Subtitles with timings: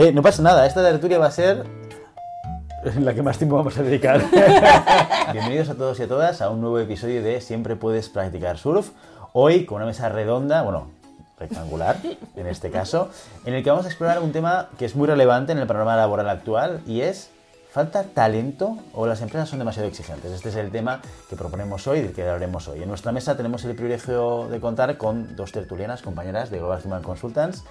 [0.00, 1.64] Eh, no pasa nada, esta tertulia va a ser
[3.00, 4.22] la que más tiempo vamos a dedicar.
[5.32, 8.90] Bienvenidos a todos y a todas a un nuevo episodio de Siempre puedes practicar surf.
[9.32, 10.86] Hoy con una mesa redonda, bueno,
[11.36, 11.96] rectangular
[12.36, 13.10] en este caso,
[13.44, 15.96] en el que vamos a explorar un tema que es muy relevante en el panorama
[15.96, 17.30] laboral actual y es
[17.78, 20.32] ¿Falta talento o las empresas son demasiado exigentes?
[20.32, 21.00] Este es el tema
[21.30, 22.82] que proponemos hoy, del que hablaremos hoy.
[22.82, 27.04] En nuestra mesa tenemos el privilegio de contar con dos tertulianas, compañeras de Global Human
[27.04, 27.62] Consultants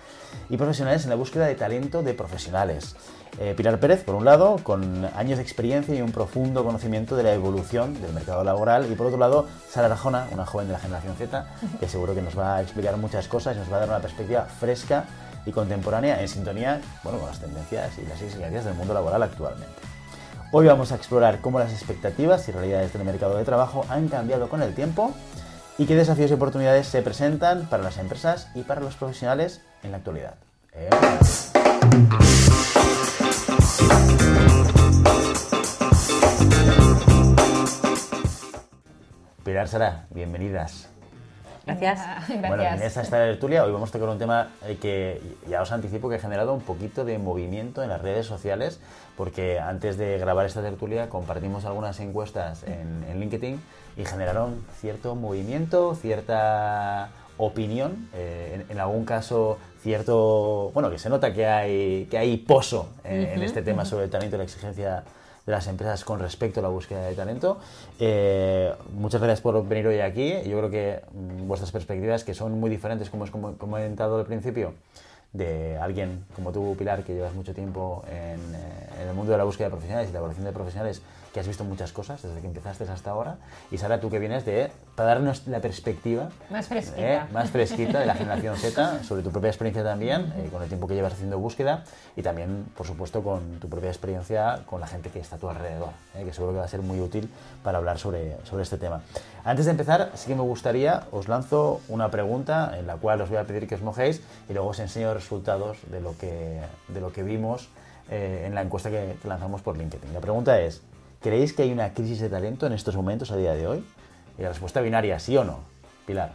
[0.50, 2.96] y profesionales en la búsqueda de talento de profesionales.
[3.38, 7.24] Eh, Pilar Pérez, por un lado, con años de experiencia y un profundo conocimiento de
[7.24, 8.89] la evolución del mercado laboral.
[8.89, 11.46] Y por otro lado, Sara Rajona, una joven de la generación Z,
[11.82, 14.00] que seguro que nos va a explicar muchas cosas y nos va a dar una
[14.00, 15.04] perspectiva fresca
[15.46, 19.96] y contemporánea en sintonía bueno, con las tendencias y las exigencias del mundo laboral actualmente.
[20.60, 24.50] Hoy vamos a explorar cómo las expectativas y realidades del mercado de trabajo han cambiado
[24.50, 25.14] con el tiempo
[25.78, 29.92] y qué desafíos y oportunidades se presentan para las empresas y para los profesionales en
[29.92, 30.33] la actualidad.
[30.74, 30.89] Eh.
[39.44, 40.89] Pilar Sara, bienvenidas.
[41.79, 42.29] Gracias.
[42.39, 45.71] Bueno, en esta, esta tertulia hoy vamos a tocar un tema eh, que ya os
[45.71, 48.79] anticipo que ha generado un poquito de movimiento en las redes sociales,
[49.17, 53.59] porque antes de grabar esta tertulia compartimos algunas encuestas en, LinkedIn
[53.97, 61.33] y generaron cierto movimiento, cierta opinión, eh, en, algún caso cierto, bueno, que se nota
[61.33, 65.03] que hay, que hay pozo en, este tema sobre el talento y la exigencia
[65.48, 67.58] de las empresas con respecto a la búsqueda de talento.
[68.00, 70.34] Eh, muchas gracias por venir hoy aquí.
[70.45, 74.25] Yo creo que mm, vuestras perspectivas, que son muy diferentes, como, como, como comentado al
[74.25, 74.73] principio,
[75.31, 79.38] de alguien como tú, Pilar, que llevas mucho tiempo en, eh, en, el mundo de
[79.38, 81.02] la búsqueda de profesionales y la evaluación de profesionales,
[81.33, 83.38] que has visto muchas cosas desde que empezaste hasta ahora.
[83.72, 88.00] Y Sara, tú que vienes de, para darnos la perspectiva más fresquita, eh, más fresquita
[88.00, 91.14] de la generación Z, sobre tu propia experiencia también, eh, con el tiempo que llevas
[91.14, 91.84] haciendo búsqueda
[92.16, 95.50] y también, por supuesto, con tu propia experiencia con la gente que está a tu
[95.50, 97.30] alrededor, eh, que seguro que va a ser muy útil
[97.64, 99.02] para hablar sobre, sobre este tema.
[99.44, 103.30] Antes de empezar, sí que me gustaría, os lanzo una pregunta en la cual os
[103.30, 107.01] voy a pedir que os mojéis y luego os enseño resultados de lo que, de
[107.01, 107.69] lo que vimos
[108.09, 110.13] en la encuesta que, que lanzamos por LinkedIn.
[110.13, 110.81] La pregunta es,
[111.22, 113.85] ¿Creéis que hay una crisis de talento en estos momentos a día de hoy?
[114.38, 115.59] Y la respuesta binaria, sí o no.
[116.05, 116.33] Pilar.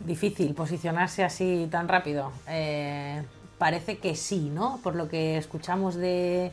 [0.00, 2.30] Difícil posicionarse así tan rápido.
[2.48, 3.22] Eh,
[3.58, 4.78] parece que sí, ¿no?
[4.82, 6.52] Por lo que escuchamos de,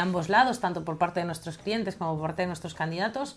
[0.00, 3.36] ambos lados, tanto por parte de nuestros clientes como por parte de nuestros candidatos,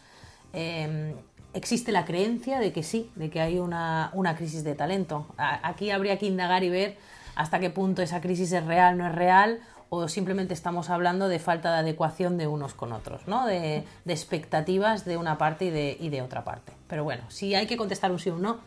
[0.54, 1.16] eh,
[1.54, 5.26] existe la creencia de que sí, de que hay una crisis de talento.
[5.38, 6.98] Aquí habría que indagar y ver
[7.36, 9.60] hasta qué punto esa crisis es real, no es real,
[9.90, 13.46] o simplemente estamos hablando de falta de adecuación de unos con otros, ¿no?
[13.46, 16.74] de, de expectativas de una parte y de, y de, otra parte.
[16.88, 18.58] Pero bueno, si hay que contestar un sí o un no,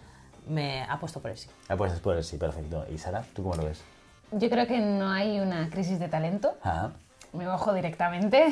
[0.48, 1.48] me apuesto por el sí.
[1.68, 2.84] Apuestas por el sí, perfecto.
[2.92, 3.82] ¿Y Sara, tú cómo lo ves?
[4.32, 6.54] Yo creo que no hay una crisis de talento.
[6.62, 6.92] Ajá.
[7.32, 8.48] Me bajo directamente.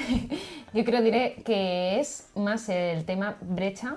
[0.73, 3.97] Yo creo diré que es más el tema brecha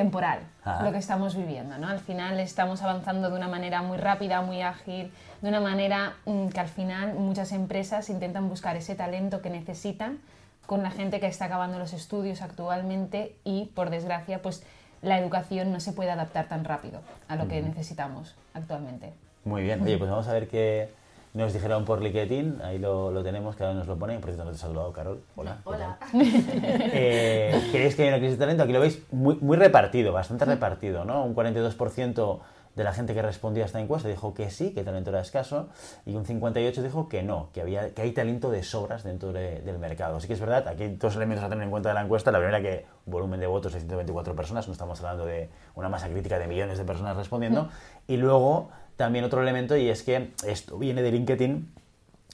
[0.00, 0.82] temporal, Ajá.
[0.82, 1.76] lo que estamos viviendo.
[1.76, 1.88] ¿no?
[1.88, 5.12] Al final estamos avanzando de una manera muy rápida, muy ágil,
[5.42, 10.18] de una manera mm, que al final muchas empresas intentan buscar ese talento que necesitan
[10.66, 14.62] con la gente que está acabando los estudios actualmente y, por desgracia, pues
[15.02, 19.12] la educación no se puede adaptar tan rápido a lo que necesitamos actualmente.
[19.44, 19.82] Muy bien.
[19.82, 20.90] Oye, pues vamos a ver qué
[21.34, 22.60] nos dijeron por LinkedIn.
[22.62, 24.20] Ahí lo, lo tenemos, que ahora nos lo ponen.
[24.20, 25.22] Por cierto, no te he saludado, Carol.
[25.36, 25.58] Hola.
[25.64, 25.98] Hola.
[26.12, 28.62] eh, ¿Creéis que hay una crisis de talento?
[28.64, 31.24] Aquí lo veis muy, muy repartido, bastante repartido, ¿no?
[31.24, 32.40] Un 42%
[32.76, 35.68] de la gente que respondía a esta encuesta dijo que sí, que talento era escaso,
[36.06, 39.60] y un 58 dijo que no, que, había, que hay talento de sobras dentro de,
[39.60, 40.16] del mercado.
[40.16, 42.30] Así que es verdad, aquí hay dos elementos a tener en cuenta de la encuesta.
[42.30, 46.08] La primera, que volumen de votos de 124 personas, no estamos hablando de una masa
[46.08, 47.68] crítica de millones de personas respondiendo.
[48.06, 51.72] Y luego, también otro elemento, y es que esto viene de LinkedIn,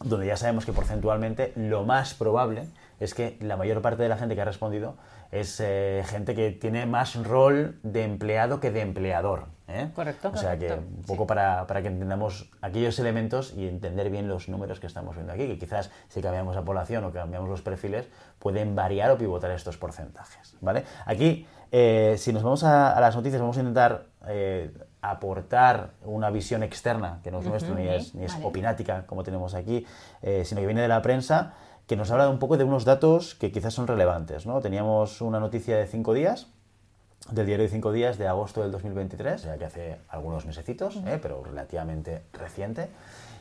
[0.02, 2.64] donde ya sabemos que porcentualmente lo más probable
[2.98, 4.96] es que la mayor parte de la gente que ha respondido
[5.30, 9.44] es eh, gente que tiene más rol de empleado que de empleador.
[9.68, 9.90] ¿eh?
[9.94, 10.32] Correcto.
[10.34, 10.74] O sea correcto.
[10.74, 11.28] que un poco sí.
[11.28, 15.46] para, para, que entendamos aquellos elementos y entender bien los números que estamos viendo aquí,
[15.46, 18.08] que quizás si cambiamos la población o cambiamos los perfiles,
[18.40, 20.56] pueden variar o pivotar estos porcentajes.
[20.60, 20.82] ¿vale?
[21.04, 24.06] Aquí, eh, si nos vamos a, a, las noticias, vamos a intentar
[25.10, 28.46] aportar una visión externa, que no es uh -huh, nuestra ni es, ni es vale.
[28.46, 29.86] opinática, como tenemos aquí,
[30.22, 31.54] eh, sino que viene de la prensa
[31.86, 34.46] que nos habla un poco de unos datos que quizás son relevantes.
[34.46, 34.60] ¿no?
[34.60, 36.48] Teníamos una noticia de cinco días,
[37.30, 41.02] del diario de cinco días de agosto del 2023, ya que hace algunos mesecitos, uh
[41.02, 41.14] -huh.
[41.14, 41.18] ¿eh?
[41.20, 42.88] pero relativamente reciente,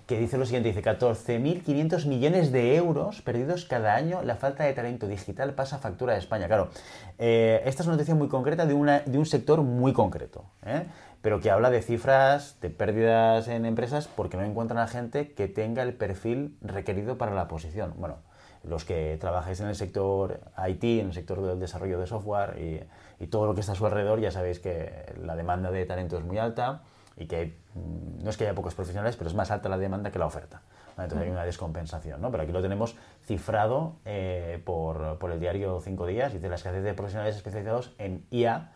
[0.08, 4.74] que dice lo siguiente, dice 14.500 millones de euros perdidos cada año, la falta de
[4.74, 6.48] talento digital pasa factura de España.
[6.48, 6.70] Claro,
[7.18, 10.86] eh, esta es una noticia muy concreta de, una, de un sector muy concreto, ¿eh?
[11.26, 15.48] Pero que habla de cifras de pérdidas en empresas porque no encuentran a gente que
[15.48, 17.96] tenga el perfil requerido para la posición.
[17.98, 18.18] Bueno,
[18.64, 23.24] los que trabajáis en el sector IT, en el sector del desarrollo de software y,
[23.24, 26.16] y todo lo que está a su alrededor, ya sabéis que la demanda de talento
[26.16, 26.84] es muy alta
[27.18, 30.12] y que mm, no es que haya pocos profesionales, pero es más alta la demanda
[30.12, 30.62] que la oferta.
[30.92, 32.30] Entonces hay una descompensación, ¿no?
[32.30, 36.84] Pero aquí lo tenemos cifrado eh, por, por, el diario Cinco Días, dice la escasez
[36.84, 38.74] de profesionales especializados en IA,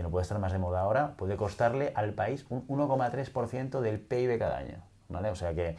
[0.00, 4.00] que no puede estar más de moda ahora, puede costarle al país un 1,3% del
[4.00, 5.28] PIB cada año, ¿vale?
[5.28, 5.76] O sea que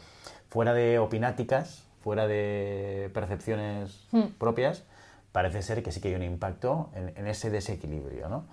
[0.48, 4.38] fuera de opináticas, fuera de percepciones hmm.
[4.38, 4.84] propias,
[5.32, 8.44] parece ser que sí que hay un impacto en, en ese desequilibrio, ¿no?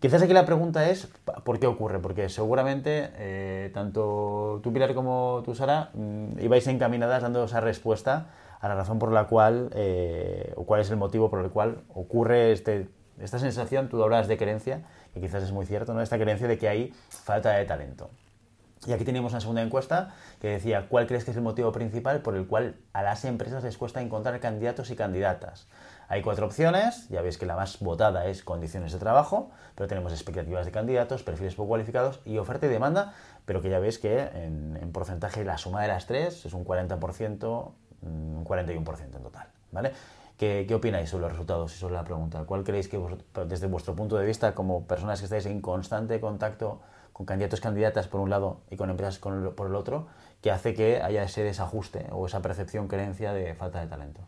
[0.00, 1.08] Quizás aquí la pregunta es,
[1.42, 1.98] ¿por qué ocurre?
[1.98, 8.28] Porque seguramente eh, tanto tú, Pilar, como tú, Sara, mm, ibais encaminadas dando esa respuesta
[8.60, 11.82] a la razón por la cual, eh, o cuál es el motivo por el cual
[11.92, 12.88] ocurre este,
[13.20, 14.82] esta sensación, tú hablas de creencia,
[15.14, 16.02] que quizás es muy cierto, ¿no?
[16.02, 18.10] Esta creencia de que hay falta de talento.
[18.86, 22.20] Y aquí teníamos una segunda encuesta que decía, ¿cuál crees que es el motivo principal
[22.20, 25.66] por el cual a las empresas les cuesta encontrar candidatos y candidatas?
[26.08, 30.12] Hay cuatro opciones, ya veis que la más votada es condiciones de trabajo, pero tenemos
[30.12, 33.14] expectativas de candidatos, perfiles poco cualificados y oferta y demanda,
[33.44, 37.72] pero que ya veis que en, porcentaje la suma de las tres es un 40%,
[38.02, 39.48] un 41% en total.
[39.70, 39.92] ¿vale?
[40.38, 42.44] ¿Qué, ¿Qué, opináis sobre los resultados y sobre la pregunta?
[42.44, 42.98] ¿Cuál creéis que
[43.46, 46.80] desde vuestro punto de vista, como personas que estáis en constante contacto
[47.12, 50.06] con candidatos, candidatas por un lado y con empresas por el otro,
[50.40, 54.20] que hace que haya ese desajuste o esa percepción, creencia de falta de talento?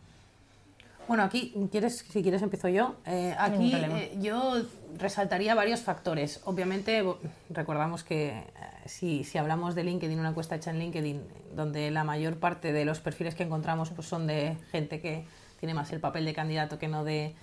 [1.07, 2.95] Bueno, aquí, ¿quieres, si quieres empiezo yo.
[3.05, 4.61] Eh, aquí eh, yo
[4.97, 6.41] resaltaría varios factores.
[6.45, 7.03] Obviamente,
[7.49, 8.45] recordamos que eh,
[8.85, 11.21] si, si, hablamos de LinkedIn, una encuesta hecha en LinkedIn,
[11.55, 15.25] donde la mayor parte de los perfiles que encontramos pues, son de gente que
[15.61, 17.35] tiene más el papel de candidato que no de,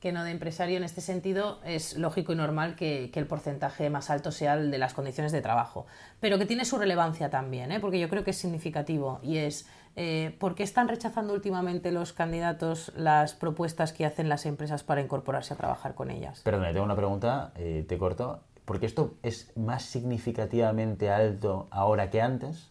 [0.00, 0.76] que no de empresario.
[0.76, 4.72] En este sentido, es lógico y normal que, que, el porcentaje más alto sea el
[4.72, 5.86] de las condiciones de trabajo.
[6.18, 10.36] Pero que tiene su relevancia también, porque yo creo que es significativo y es eh,
[10.38, 15.54] ¿por qué están rechazando últimamente los candidatos las propuestas que hacen las empresas para incorporarse
[15.54, 16.40] a trabajar con ellas?
[16.42, 18.40] Perdón, tengo una pregunta, eh, te corto.
[18.64, 22.70] ¿Por qué esto es más significativamente alto ahora que antes?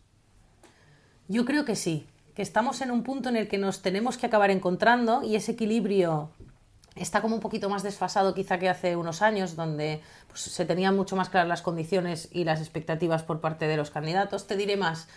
[1.27, 2.07] Yo creo que sí,
[2.41, 6.31] estamos en un punto en el que nos tenemos que acabar encontrando y ese equilibrio
[6.95, 10.95] está como un poquito más desfasado quizá que hace unos años, donde pues, se tenían
[10.95, 14.47] mucho más claras las condiciones y las expectativas por parte de los candidatos.
[14.47, 15.07] Te diré más,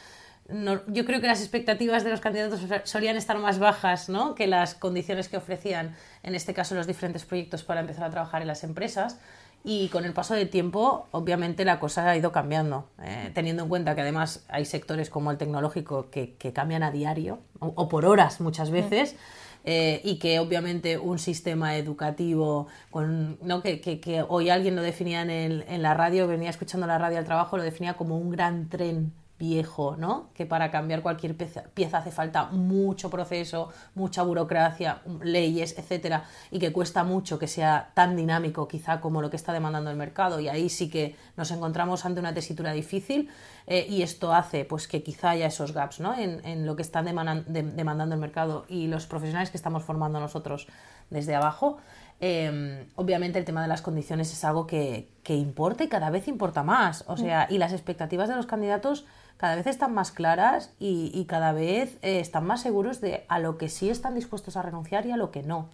[0.49, 4.35] yo creo que las expectativas de los candidatos solían estar más bajas ¿no?
[4.35, 8.43] que las condiciones que ofrecían, en este caso, los diferentes proyectos para empezar a trabajar
[8.43, 9.19] en las empresas.
[9.65, 13.69] Y con el paso del tiempo, obviamente, la cosa ha ido cambiando, eh, teniendo en
[13.69, 18.41] cuenta que además hay sectores como el tecnológico que, cambian a diario o, por horas
[18.41, 18.73] muchas mm.
[18.73, 19.17] veces.
[19.65, 23.63] Eh, y que obviamente un sistema educativo, con, ¿no?
[23.63, 27.19] que, que, hoy alguien lo definía en, el, en la radio, venía escuchando la radio
[27.19, 29.13] al trabajo, lo definía como un gran tren
[29.43, 30.29] viejo, ¿no?
[30.35, 36.73] Que para cambiar cualquier pieza, hace falta mucho proceso, mucha burocracia, leyes, etcétera, y que
[36.73, 40.39] cuesta mucho que sea tan dinámico quizá como lo que está demandando el mercado.
[40.39, 43.31] Y ahí sí que nos encontramos ante una tesitura difícil
[43.67, 46.15] eh, y esto hace pues que quizá haya esos gaps, ¿no?
[46.17, 50.69] En, lo que está demandando el mercado y los profesionales que estamos formando nosotros
[51.11, 51.79] desde abajo.
[52.21, 56.29] Em, obviamente el tema de las condiciones es algo que, que importa y cada vez
[56.29, 57.05] importa más.
[57.09, 59.05] O sea, y las expectativas de los candidatos
[59.37, 63.59] cada vez están más claras y, cada vez eh, están más seguros de a lo
[63.59, 65.69] que sí están dispuestos a renunciar y a lo que no.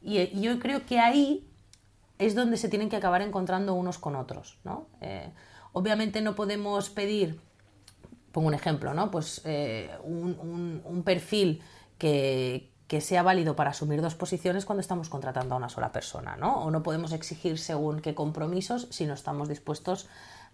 [0.00, 1.48] Y, yo creo que ahí
[2.18, 4.58] es donde se tienen que acabar encontrando unos con otros.
[4.64, 4.86] ¿no?
[5.00, 5.30] Eh,
[5.72, 7.40] obviamente no podemos pedir,
[8.32, 9.10] pongo un ejemplo, ¿no?
[9.10, 11.62] pues, eh, un, perfil
[11.98, 16.36] que, que sea válido para asumir dos posiciones cuando estamos contratando a una sola persona,
[16.36, 16.62] ¿no?
[16.62, 20.08] O no podemos exigir según qué compromisos si no estamos dispuestos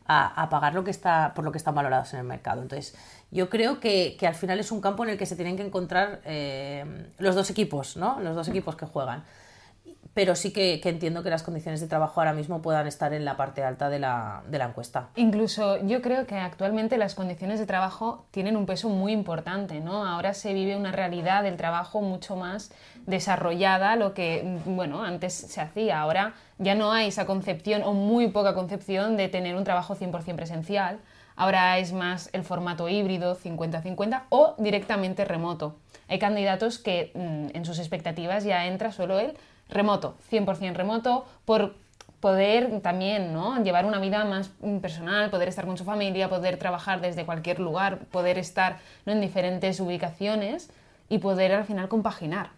[0.09, 2.63] a, pagar lo que está, por lo que están valorados en el mercado.
[2.63, 2.97] Entonces,
[3.31, 6.21] yo creo que, al final es un campo en el que se tienen que encontrar
[6.25, 8.19] eh, los dos equipos, ¿no?
[8.21, 9.25] Los dos equipos que juegan.
[10.15, 13.37] Pero sí que, entiendo que las condiciones de trabajo ahora mismo puedan estar en la
[13.37, 15.11] parte alta de la, encuesta.
[15.17, 20.05] Incluso yo creo que actualmente las condiciones de trabajo tienen un peso muy importante, ¿no?
[20.05, 22.73] Ahora se vive una realidad del trabajo mucho más
[23.07, 26.01] desarrollada, lo que, bueno, antes se hacía.
[26.01, 30.35] Ahora ya no hay esa concepción o muy poca concepción de tener un trabajo 100%
[30.35, 30.99] presencial.
[31.39, 35.77] Ahora es más el formato híbrido 50-50 o directamente remoto.
[36.09, 39.37] Hay candidatos que mm, en sus expectativas ya entra solo el
[39.69, 41.75] remoto, 100% remoto, por
[42.21, 43.63] poder también ¿no?
[43.63, 47.99] llevar una vida más personal, poder estar con su familia, poder trabajar desde cualquier lugar,
[48.11, 50.71] poder estar en diferentes ubicaciones
[51.09, 52.51] y poder al final compaginar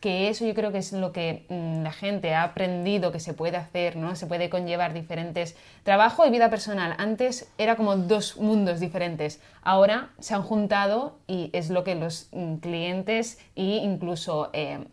[0.00, 3.34] que eso yo creo que es lo que mm, la gente ha aprendido que se
[3.34, 4.14] puede hacer, ¿no?
[4.16, 6.94] Se puede conllevar diferentes trabajo y vida personal.
[6.98, 9.40] Antes era como dos mundos diferentes.
[9.62, 14.84] Ahora se han juntado y es lo que los mm, clientes e incluso eh,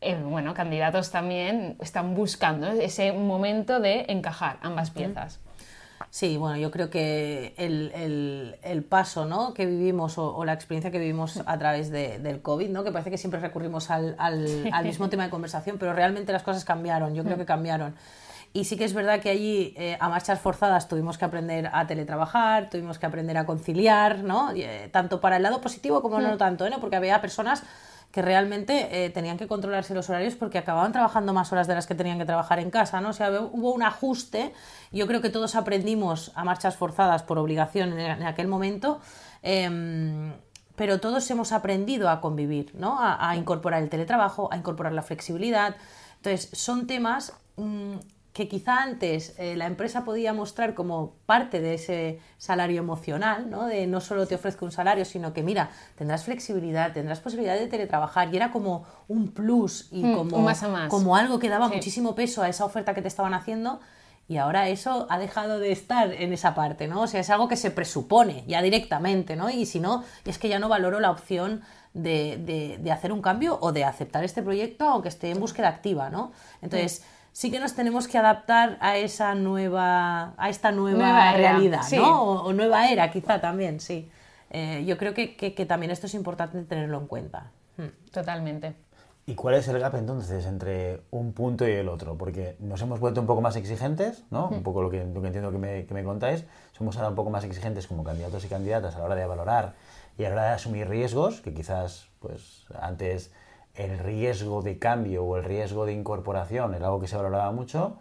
[0.00, 5.40] eh, bueno, candidatos también están buscando ese momento de encajar ambas piezas.
[6.10, 9.52] Sí, bueno, yo creo que el, paso ¿no?
[9.54, 12.84] que vivimos o, la experiencia que vivimos a través del COVID, ¿no?
[12.84, 14.16] que parece que siempre recurrimos al,
[14.84, 17.94] mismo tema de conversación, pero realmente las cosas cambiaron, yo creo que cambiaron.
[18.52, 21.86] Y sí que es verdad que allí eh, a marchas forzadas tuvimos que aprender a
[21.86, 24.52] teletrabajar, tuvimos que aprender a conciliar, ¿no?
[24.52, 26.70] Eh, tanto para el lado positivo como no tanto, ¿eh?
[26.70, 26.80] ¿no?
[26.80, 27.62] porque había personas
[28.10, 31.86] que realmente eh, tenían que controlarse los horarios porque acababan trabajando más horas de las
[31.86, 33.10] que tenían que trabajar en casa, ¿no?
[33.10, 34.52] O sea, hubo un ajuste.
[34.90, 39.00] Yo creo que todos aprendimos a marchas forzadas por obligación en, aquel momento.
[39.42, 40.32] Em,
[40.76, 42.98] pero todos hemos aprendido a convivir, ¿no?
[43.00, 45.76] A, incorporar el teletrabajo, a incorporar la flexibilidad.
[46.16, 47.96] Entonces, son temas mm,
[48.36, 53.64] que quizá antes eh, la empresa podía mostrar como parte de ese salario emocional, ¿no?
[53.64, 57.66] de no solo te ofrezco un salario, sino que mira, tendrás flexibilidad, tendrás posibilidad de
[57.66, 60.90] teletrabajar, y era como un plus y hmm, como, más más.
[60.90, 63.80] como algo que daba muchísimo peso a esa oferta que te estaban haciendo,
[64.28, 67.00] y ahora eso ha dejado de estar en esa parte, ¿no?
[67.02, 69.48] O sea, es algo que se presupone ya directamente, ¿no?
[69.48, 71.62] Y si no, es que ya no valoro la opción
[71.94, 76.10] de, de, hacer un cambio o de aceptar este proyecto aunque esté en búsqueda activa,
[76.10, 76.32] ¿no?
[76.60, 77.02] Entonces
[77.36, 82.22] sí que nos tenemos que adaptar a esa nueva, a esta nueva, realidad, ¿no?
[82.22, 84.10] O, nueva era, quizá también, sí.
[84.48, 87.50] Eh, yo creo que, también esto es importante tenerlo en cuenta.
[87.76, 87.88] Hmm.
[88.10, 88.74] Totalmente.
[89.26, 92.16] ¿Y cuál es el gap entonces entre un punto y el otro?
[92.16, 94.48] Porque nos hemos vuelto un poco más exigentes, ¿no?
[94.48, 94.62] Un hmm.
[94.62, 96.46] poco lo que, lo que entiendo que me, que me, contáis.
[96.72, 99.74] Somos ahora un poco más exigentes como candidatos y candidatas a la hora de valorar
[100.16, 103.30] y a la hora de asumir riesgos, que quizás, pues, antes
[103.76, 107.98] el riesgo de cambio o el riesgo de incorporación era algo que se valoraba mucho,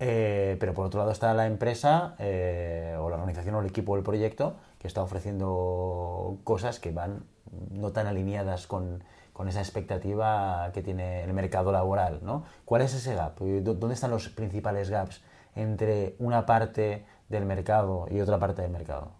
[0.00, 3.94] eh, pero por otro lado está la empresa eh, o la organización o el equipo
[3.94, 7.24] del proyecto que está ofreciendo cosas que van
[7.70, 9.02] no tan alineadas con,
[9.48, 12.18] esa expectativa que tiene el mercado laboral.
[12.22, 12.44] ¿no?
[12.64, 13.38] ¿Cuál es ese gap?
[13.38, 15.22] ¿Dónde están los principales gaps
[15.54, 19.12] entre una parte del mercado y otra parte del mercado?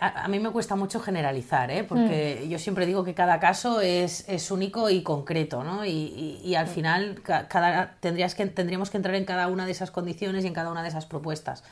[0.00, 1.84] A, mí me cuesta mucho generalizar, ¿eh?
[1.84, 2.48] porque mm.
[2.48, 5.84] yo siempre digo que cada caso es, único y concreto, ¿no?
[5.84, 10.44] Y, al final cada, tendrías que, tendríamos que entrar en cada una de esas condiciones
[10.44, 11.64] y en cada una de esas propuestas.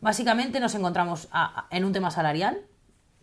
[0.00, 1.28] Básicamente nos encontramos
[1.70, 2.60] en un tema salarial.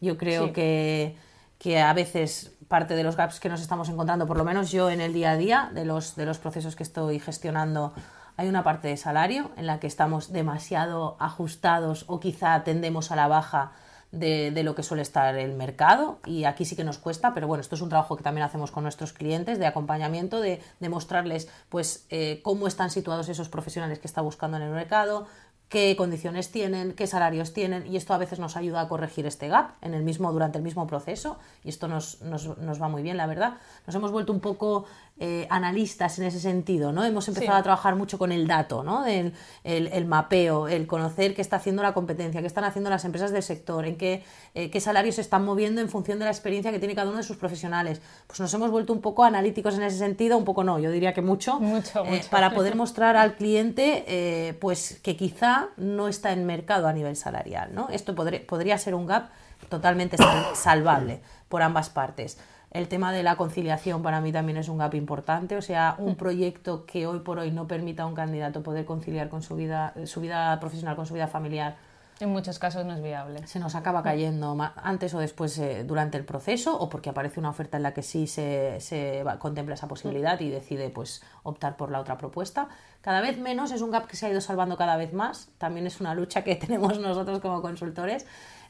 [0.01, 1.15] Yo creo que,
[1.59, 4.89] que, a veces parte de los gaps que nos estamos encontrando, por lo menos yo
[4.89, 7.93] en el día a día, de los, de los procesos que estoy gestionando,
[8.35, 13.15] hay una parte de salario en la que estamos demasiado ajustados o quizá tendemos a
[13.15, 13.73] la baja
[14.13, 17.61] de, lo que suele estar el mercado y aquí sí que nos cuesta, pero bueno,
[17.61, 22.05] esto es un trabajo que también hacemos con nuestros clientes de acompañamiento, de, mostrarles pues
[22.09, 25.25] eh, cómo están situados esos profesionales que está buscando en el mercado,
[25.67, 29.47] qué condiciones tienen, qué salarios tienen, y esto a veces nos ayuda a corregir este
[29.47, 33.01] gap en el mismo, durante el mismo proceso, y esto nos, nos, nos va muy
[33.01, 33.55] bien, la verdad.
[33.87, 34.85] Nos hemos vuelto un poco
[35.25, 37.05] eh, analistas en ese sentido, ¿no?
[37.05, 39.05] Hemos empezado a trabajar mucho con el dato, ¿no?
[39.05, 43.31] El, el, mapeo, el conocer qué está haciendo la competencia, qué están haciendo las empresas
[43.31, 46.73] del sector, en qué, eh, qué salarios se están moviendo en función de la experiencia
[46.73, 48.01] que tiene cada uno de sus profesionales.
[48.27, 51.13] Pues nos hemos vuelto un poco analíticos en ese sentido, un poco no, yo diría
[51.13, 56.45] que mucho, mucho, eh, para poder mostrar al cliente pues que quizá no está en
[56.45, 57.87] mercado a nivel salarial, ¿no?
[57.91, 59.29] Esto podría ser un gap
[59.69, 60.17] totalmente
[60.53, 62.37] salvable por ambas partes.
[62.73, 66.15] El tema de la conciliación para mí también es un gap importante, o sea, un
[66.15, 69.93] proyecto que hoy por hoy no permita a un candidato poder conciliar con su vida,
[70.05, 71.75] su vida profesional con su vida familiar.
[72.19, 73.45] En muchos casos no es viable.
[73.45, 77.51] Se nos acaba cayendo antes o después eh, durante el proceso o porque aparece una
[77.51, 81.91] oferta en la que sí se, se contempla esa posibilidad y decide pues optar por
[81.91, 82.69] la otra propuesta.
[83.01, 85.49] Cada vez menos, es un gap que se ha ido salvando cada vez más.
[85.59, 88.25] También es una lucha que tenemos nosotros como consultores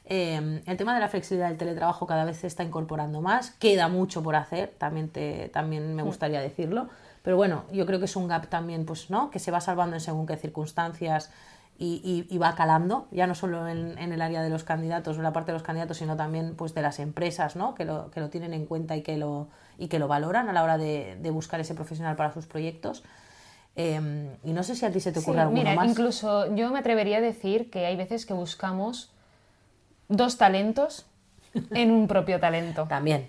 [0.06, 3.88] Em, el tema de la flexibilidad del teletrabajo cada vez se está incorporando más, queda
[3.88, 6.88] mucho por hacer, también, te, también me gustaría decirlo,
[7.22, 9.30] pero bueno, yo creo que es un gap también pues, ¿no?
[9.30, 11.30] que se va salvando en según qué circunstancias
[11.78, 15.52] y, va calando, ya no solo en, el área de los candidatos, en la parte
[15.52, 17.74] de los candidatos, sino también pues, de las empresas ¿no?
[17.74, 20.52] que, lo, que lo tienen en cuenta y que lo, y que lo valoran a
[20.52, 23.02] la hora de, buscar ese profesional para sus proyectos.
[23.74, 26.78] Em, y no sé si a ti se te ocurre sí, mira, Incluso yo me
[26.78, 29.13] atrevería a decir que hay veces que buscamos
[30.08, 31.06] dos talentos
[31.70, 32.84] en un propio talento.
[32.88, 33.28] También.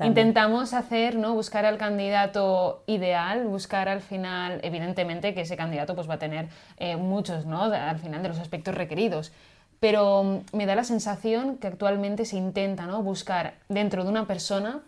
[0.00, 1.34] Intentamos hacer, ¿no?
[1.34, 6.48] Buscar al candidato ideal, buscar al final, evidentemente que ese candidato pues va a tener
[6.76, 7.64] eh, muchos, ¿no?
[7.64, 9.32] Al final de los aspectos requeridos.
[9.80, 13.02] Pero mm, me da la sensación que actualmente se intenta, ¿no?
[13.02, 14.82] Buscar dentro de una persona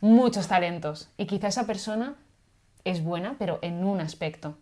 [0.00, 2.14] muchos talentos y quizá esa persona
[2.84, 4.56] es buena, pero en un aspecto.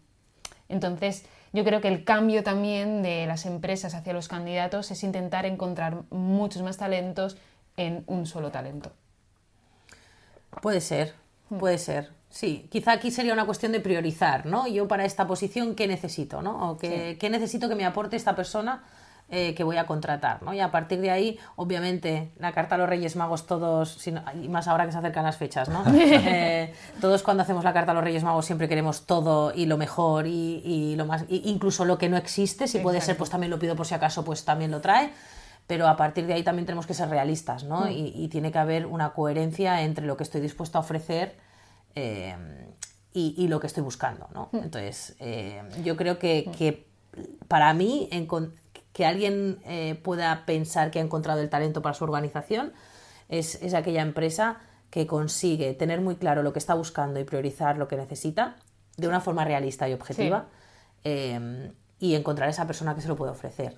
[0.69, 5.47] Entonces, yo creo que el cambio también de las empresas hacia los candidatos es intentar
[5.47, 7.37] encontrar muchos más talentos
[7.77, 8.93] en un solo talento.
[10.63, 11.15] Puede ser,
[11.49, 11.59] hmm.
[11.59, 12.11] puede ser.
[12.29, 14.69] Sí, quizá aquí sería una cuestión de priorizar, ¿no?
[14.69, 16.71] Yo para esta posición, ¿qué necesito, ¿no?
[16.71, 18.85] O qué, ¿qué necesito que me aporte esta persona
[19.33, 20.53] eh, que voy a contratar, ¿no?
[20.53, 24.67] Y a partir de ahí, obviamente, la carta a los Reyes Magos todos, y más
[24.67, 25.85] ahora que se acercan las fechas, ¿no?
[26.01, 29.77] Eh, todos cuando hacemos la carta a los Reyes Magos siempre queremos todo y lo
[29.79, 33.59] mejor y, lo más, incluso lo que no existe, si puede ser, pues también lo
[33.59, 35.13] pido por si acaso, pues también lo trae
[35.69, 37.83] pero a partir de ahí también tenemos que ser realistas, ¿no?
[37.83, 37.91] Mm.
[37.93, 41.37] Y, tiene que haber una coherencia entre lo que estoy dispuesto a ofrecer
[41.95, 42.35] eh,
[43.13, 44.49] y, lo que estoy buscando, ¿no?
[44.51, 44.65] Mm.
[44.65, 45.15] Entonces,
[45.85, 46.51] yo creo que, mm.
[46.53, 46.91] que
[47.47, 48.27] para mí, en,
[48.93, 52.73] que alguien eh, pueda pensar que ha encontrado el talento para su organización
[53.29, 54.59] es, aquella empresa
[54.91, 58.57] que consigue tener muy claro lo que está buscando y priorizar lo que necesita
[58.97, 60.47] de una forma realista y objetiva
[61.05, 63.77] em, y encontrar esa persona que se lo puede ofrecer.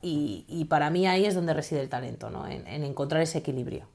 [0.00, 2.46] Y, para mí ahí es donde reside el talento, ¿no?
[2.46, 3.86] en, encontrar ese equilibrio.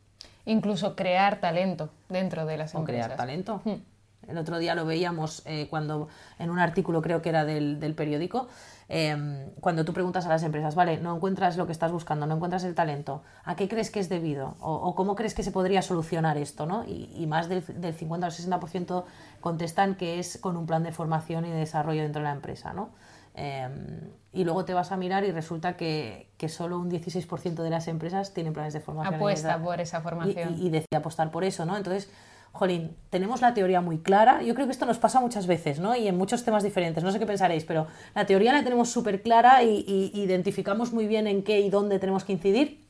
[0.46, 3.06] Incluso crear talento dentro de las empresas.
[3.06, 3.62] crear talento.
[3.66, 3.82] Hmm.
[4.28, 6.08] El otro día lo veíamos eh, cuando
[6.40, 8.48] en un artículo creo que era del, del periódico
[8.90, 12.36] Em, cuando tú preguntas a las empresas, vale, no encuentras lo que estás buscando, no
[12.36, 14.56] encuentras el talento, ¿a qué crees que es debido?
[14.62, 16.66] ¿O, cómo crees que se podría solucionar esto?
[16.66, 16.86] ¿no?
[16.86, 19.04] Y, más del, 50 al 60%
[19.42, 22.72] contestan que es con un plan de formación y de desarrollo dentro de la empresa.
[22.72, 22.92] ¿no?
[23.34, 27.70] Em, y luego te vas a mirar y resulta que, que solo un 16% de
[27.70, 29.16] las empresas tienen planes de formación.
[29.16, 30.56] Apuesta por esa formación.
[30.58, 31.76] Y, y, decide apostar por eso, ¿no?
[31.76, 32.10] Entonces,
[32.52, 34.42] jolín, tenemos la teoría muy clara.
[34.42, 35.96] Yo creo que esto nos pasa muchas veces, ¿no?
[35.96, 37.04] Y en muchos temas diferentes.
[37.04, 41.28] No sé qué pensaréis, pero la teoría la tenemos súper clara y, identificamos muy bien
[41.28, 42.86] en qué y dónde tenemos que incidir.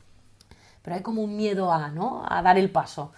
[0.82, 2.24] Pero hay como un miedo a, ¿no?
[2.28, 3.12] A dar el paso.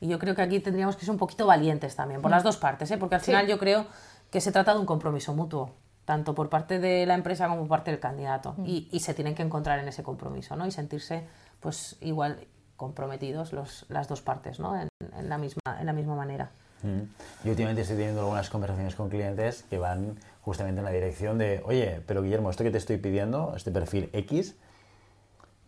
[0.00, 2.56] Y yo creo que aquí tendríamos que ser un poquito valientes también, por las dos
[2.56, 2.98] partes, ¿eh?
[2.98, 3.86] Porque al final yo creo
[4.30, 5.74] que se trata de un compromiso mutuo
[6.04, 8.54] tanto por parte de la empresa como por parte del candidato.
[8.64, 10.64] Y, y, se tienen que encontrar en ese compromiso, ¿no?
[10.64, 11.26] Y sentirse,
[11.58, 12.46] pues, igual,
[12.76, 14.78] comprometidos los, las dos partes ¿no?
[14.78, 14.88] en,
[15.28, 16.50] la misma, en la misma manera.
[16.82, 17.02] Mm.
[17.44, 21.62] Yo últimamente estoy teniendo algunas conversaciones con clientes que van justamente en la dirección de,
[21.64, 24.54] oye, pero Guillermo, esto que te estoy pidiendo, este perfil X,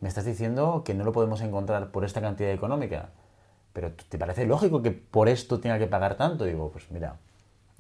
[0.01, 3.11] me estás diciendo que no lo podemos encontrar por esta cantidad económica.
[3.73, 6.45] Pero ¿te parece lógico que por esto tenga que pagar tanto?
[6.45, 7.17] digo, pues mira,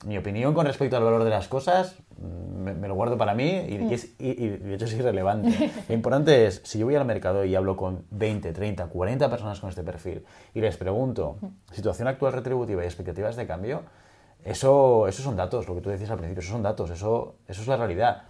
[0.04, 3.78] mi opinión con respecto al valor de las cosas me, lo guardo para mí y,
[3.78, 5.70] de hecho es irrelevante.
[5.88, 9.60] Lo importante es, si yo voy al mercado y hablo con 20, 30, 40 personas
[9.60, 11.38] con este perfil y les pregunto
[11.72, 13.82] situación actual retributiva y expectativas de cambio,
[14.44, 17.62] eso, eso son datos, lo que tú decías al principio, eso son datos, eso, eso
[17.62, 18.22] es la realidad.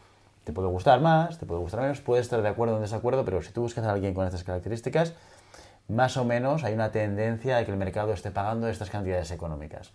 [0.45, 3.25] Te puede gustar más, te puede gustar menos, puedes estar de acuerdo o en desacuerdo,
[3.25, 5.13] pero si tú buscas a alguien con estas características,
[5.89, 9.93] más o menos hay una tendencia a que el mercado esté pagando estas cantidades económicas.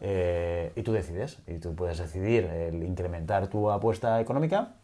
[0.00, 4.74] Eh, y tú decides, y tú puedes decidir el incrementar tu apuesta económica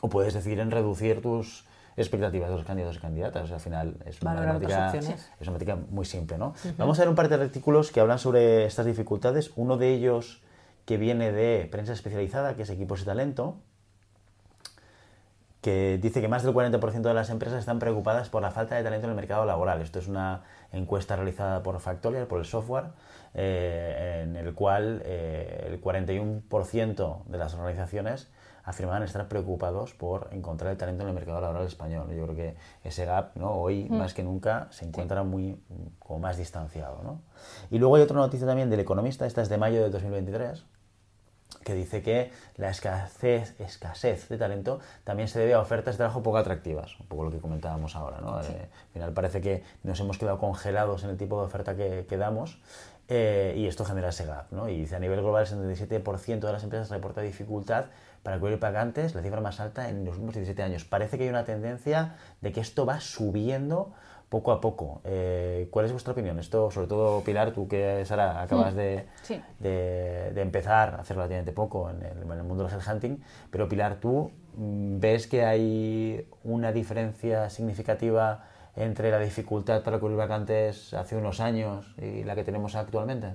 [0.00, 3.50] o puedes decidir en reducir tus expectativas de los candidatos y candidatas.
[3.50, 4.92] al final es una, matemática,
[5.40, 6.38] es una muy simple.
[6.38, 6.54] ¿no?
[6.78, 9.52] Vamos a ver un par de artículos que hablan sobre estas dificultades.
[9.56, 10.42] Uno de ellos
[10.84, 13.56] que viene de prensa especializada, que es Equipos y Talento,
[15.60, 18.82] que dice que más del 40% de las empresas están preocupadas por la falta de
[18.82, 19.80] talento en el mercado laboral.
[19.80, 22.86] Esto es una encuesta realizada por Factorial, por el software,
[23.34, 28.28] eh, en el cual eh, el 41% de las organizaciones
[28.64, 32.08] afirmaban estar preocupados por encontrar el talento en el mercado laboral español.
[32.14, 33.52] Yo creo que ese gap ¿no?
[33.52, 33.94] hoy mm.
[33.94, 35.60] más que nunca se encuentra muy
[35.98, 37.02] como más distanciado.
[37.02, 37.20] ¿no?
[37.70, 40.64] Y luego hay otra noticia también del Economista, esta es de mayo de 2023,
[41.64, 46.22] que dice que la escasez, escasez de talento también se debe a ofertas de trabajo
[46.22, 48.20] poco atractivas, un poco lo que comentábamos ahora.
[48.20, 48.40] ¿no?
[48.40, 52.06] Eh, al final parece que nos hemos quedado congelados en el tipo de oferta que,
[52.08, 52.60] que damos
[53.14, 54.46] eh, y esto genera ese gap.
[54.52, 54.70] ¿no?
[54.70, 57.86] Y dice a nivel global el 77% de las empresas reporta dificultad
[58.22, 60.86] para cubrir pagantes, la cifra más alta en los últimos 17 años.
[60.86, 63.92] Parece que hay una tendencia de que esto va subiendo
[64.30, 65.02] poco a poco.
[65.04, 66.38] Eh, ¿Cuál es vuestra opinión?
[66.38, 69.04] Esto, sobre todo, Pilar, tú que, Sara, acabas de,
[69.58, 74.30] de, empezar hace relativamente poco en el, en el mundo del headhunting, pero Pilar, ¿tú
[74.56, 81.40] mm, ves que hay una diferencia significativa entre la dificultad para cubrir vacantes hace unos
[81.40, 83.34] años y la que tenemos actualmente?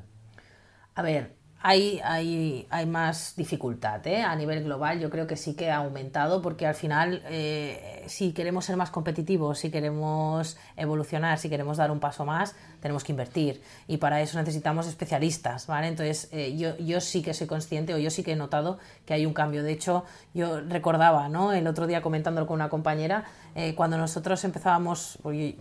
[0.96, 4.22] A ver, hay, hay, hay, más dificultad ¿eh?
[4.22, 5.00] a nivel global.
[5.00, 8.92] Yo creo que sí que ha aumentado porque al final, eh, si queremos ser más
[8.92, 13.62] competitivos, si queremos evolucionar, si queremos dar un paso más, tenemos que invertir.
[13.88, 15.66] Y para eso necesitamos especialistas.
[15.66, 15.88] ¿vale?
[15.88, 19.16] Entonces, eh, yo, yo sí que soy consciente o yo sí que he notado que
[19.16, 19.64] hay un cambio.
[19.64, 21.54] De hecho, yo recordaba ¿no?
[21.54, 23.26] el otro día comentándolo con una compañera,
[23.76, 25.56] cuando nosotros empezábamos, pues,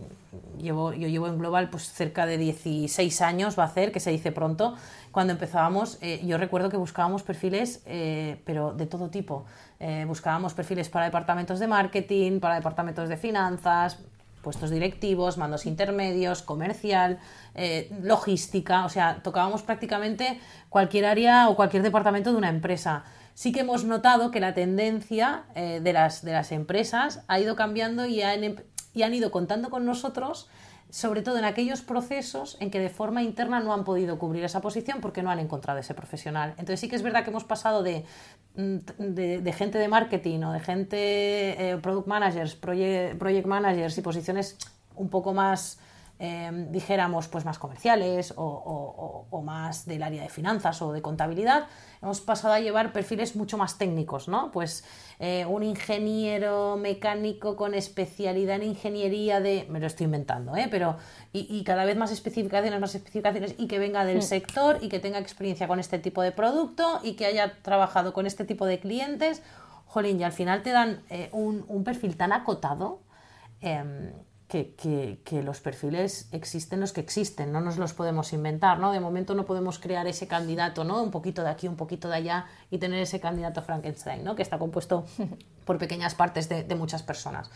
[0.59, 4.31] yo, llevo en Global pues cerca de 16 años, va a ser, que se dice
[4.31, 4.75] pronto
[5.17, 9.45] cuando empezábamos, eh, yo recuerdo que buscábamos perfiles, eh, pero de todo tipo.
[9.79, 13.97] Eh, buscábamos perfiles para departamentos de marketing, para departamentos de finanzas,
[14.43, 17.17] puestos directivos, mandos intermedios, comercial,
[18.03, 23.03] logística, o sea, tocábamos prácticamente cualquier área o cualquier departamento de una empresa.
[23.33, 28.05] Sí que hemos notado que la tendencia de, las, de las empresas ha ido cambiando
[28.05, 28.55] y han, em,
[28.93, 30.47] y han ido contando con nosotros
[30.89, 34.61] sobre todo en aquellos procesos en que de forma interna no han podido cubrir esa
[34.61, 36.51] posición porque no han encontrado ese profesional.
[36.51, 38.05] Entonces sí que es verdad que hemos pasado de,
[38.55, 40.97] mm, de, gente de marketing o de gente,
[41.71, 44.57] eh, product managers, project, project managers y posiciones
[44.95, 45.79] un poco más
[46.19, 51.67] Em, dijéramos, pues más comerciales o, más del área de finanzas o de contabilidad,
[52.01, 54.51] hemos pasado a llevar perfiles mucho más técnicos, ¿no?
[54.51, 54.83] Pues
[55.19, 60.67] eh, un ingeniero mecánico con especialidad en ingeniería de, me lo estoy inventando, ¿eh?
[60.71, 60.97] Pero,
[61.33, 65.19] y, cada vez más especificaciones, más especificaciones, y que venga del sector y que tenga
[65.19, 69.43] experiencia con este tipo de producto y que haya trabajado con este tipo de clientes,
[69.85, 73.01] jolín, y al final te dan eh, un, un, perfil tan acotado.
[73.61, 74.11] Em,
[74.47, 78.93] que, que, los perfiles existen los que existen, no nos los podemos inventar, ¿no?
[78.93, 81.03] De momento no podemos crear ese candidato, ¿no?
[81.03, 84.35] Un poquito de aquí, un poquito de allá y tener ese candidato Frankenstein, ¿no?
[84.35, 85.05] Que está compuesto
[85.65, 87.49] por pequeñas partes de, de muchas personas.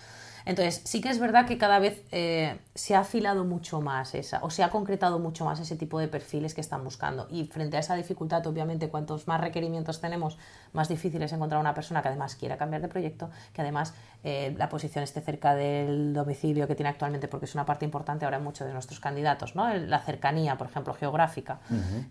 [0.45, 4.39] Entonces, sí que es verdad que cada vez eh, se ha afilado mucho más esa,
[4.43, 7.27] o se ha concretado mucho más ese tipo de perfiles que están buscando.
[7.29, 10.37] Y frente a esa dificultad, obviamente, cuantos más requerimientos tenemos,
[10.73, 14.55] más difícil es encontrar una persona que además quiera cambiar de proyecto, que además eh,
[14.57, 18.37] la posición esté cerca del domicilio que tiene actualmente, porque es una parte importante ahora
[18.37, 19.73] en muchos de nuestros candidatos, ¿no?
[19.73, 21.59] La cercanía, por ejemplo, geográfica,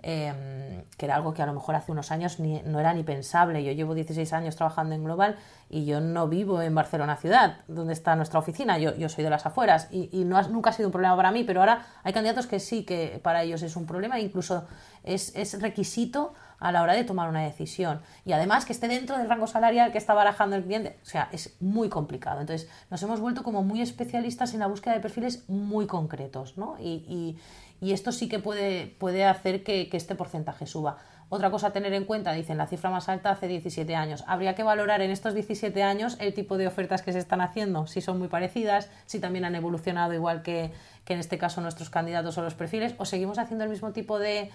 [0.02, 3.62] em, que era algo que a lo mejor hace unos años no era ni pensable.
[3.64, 5.36] Yo llevo 16 años trabajando en Global
[5.70, 9.30] y yo no vivo en Barcelona ciudad, donde está nuestra oficina, yo, yo soy de
[9.30, 12.12] las afueras y, y no nunca ha sido un problema para mí, pero ahora hay
[12.12, 14.64] candidatos que sí que para ellos es un problema incluso
[15.04, 18.00] es, es requisito a la hora de tomar una decisión.
[18.26, 20.98] Y además que esté dentro del rango salarial que está barajando el cliente.
[21.02, 22.40] O sea, es muy complicado.
[22.40, 26.76] Entonces, nos hemos vuelto como muy especialistas en la búsqueda de perfiles muy concretos, ¿no?
[26.78, 27.38] Y, y,
[27.80, 30.98] y esto sí que puede, puede hacer que este porcentaje suba.
[31.32, 34.24] Otra cosa a tener en cuenta, dicen, la cifra más alta hace 17 años.
[34.26, 37.86] Habría que valorar en estos 17 años el tipo de ofertas que se están haciendo,
[37.86, 40.72] si son muy parecidas, si también han evolucionado igual que,
[41.06, 44.50] en este caso nuestros candidatos o los perfiles, o seguimos haciendo el mismo tipo de,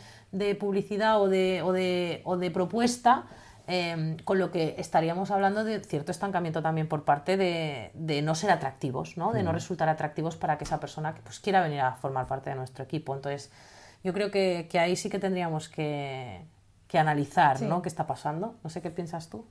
[0.59, 3.23] publicidad o de, o de, o de propuesta.
[3.67, 8.51] Em, con lo que estaríamos hablando de cierto estancamiento también por parte de, no ser
[8.51, 9.31] atractivos, ¿no?
[9.31, 9.53] de no mm.
[9.55, 13.15] resultar atractivos para que esa persona pues, quiera venir a formar parte de nuestro equipo.
[13.15, 13.49] Entonces,
[14.03, 16.45] yo creo que ahí sí que tendríamos que,
[16.87, 17.81] que analizar ¿no?
[17.81, 18.55] qué está pasando.
[18.63, 19.45] No sé qué piensas tú.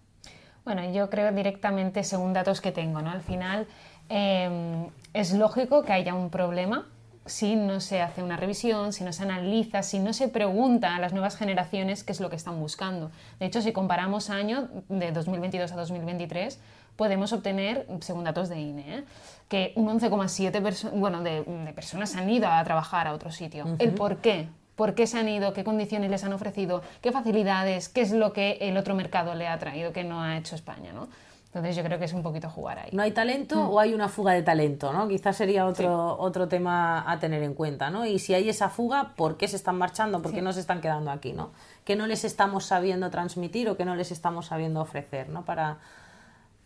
[0.64, 3.10] Bueno, yo creo directamente según datos que tengo, ¿no?
[3.10, 3.66] Al final
[4.08, 6.86] em, es lógico que haya un problema
[7.26, 11.00] si no se hace una revisión, si no se analiza, si no se pregunta a
[11.00, 13.10] las nuevas generaciones qué es lo que están buscando.
[13.38, 16.60] De hecho, si comparamos años de 2022 a 2023,
[16.96, 19.04] podemos obtener, según datos de INE, ¿eh?
[19.48, 21.42] que un 11,7 bueno, de,
[21.74, 23.64] personas han ido a trabajar a otro sitio.
[23.78, 24.48] ¿El por qué?
[24.76, 28.32] Por qué se han ido, qué condiciones les han ofrecido, qué facilidades, qué es lo
[28.32, 31.08] que el otro mercado le ha traído que no ha hecho España, ¿no?
[31.54, 32.90] Entonces yo creo que es un poquito jugar ahí.
[32.92, 33.70] ¿No hay talento mm.
[33.70, 34.92] o hay una fuga de talento?
[34.92, 35.06] ¿no?
[35.06, 37.90] Quizás sería otro, otro tema a tener en cuenta.
[37.90, 38.04] ¿no?
[38.04, 40.20] Y si hay esa fuga, ¿por qué se están marchando?
[40.20, 41.32] ¿Por qué no se están quedando aquí?
[41.32, 41.50] ¿no?
[41.84, 45.28] ¿Qué no les estamos sabiendo transmitir o qué no les estamos sabiendo ofrecer?
[45.28, 45.44] ¿no?
[45.44, 45.76] Para,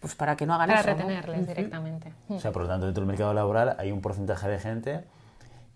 [0.01, 0.89] pues para que no hagan para eso.
[0.89, 2.15] Para retenerles directamente.
[2.31, 5.05] O sea, por lo tanto, dentro del mercado laboral hay un porcentaje de gente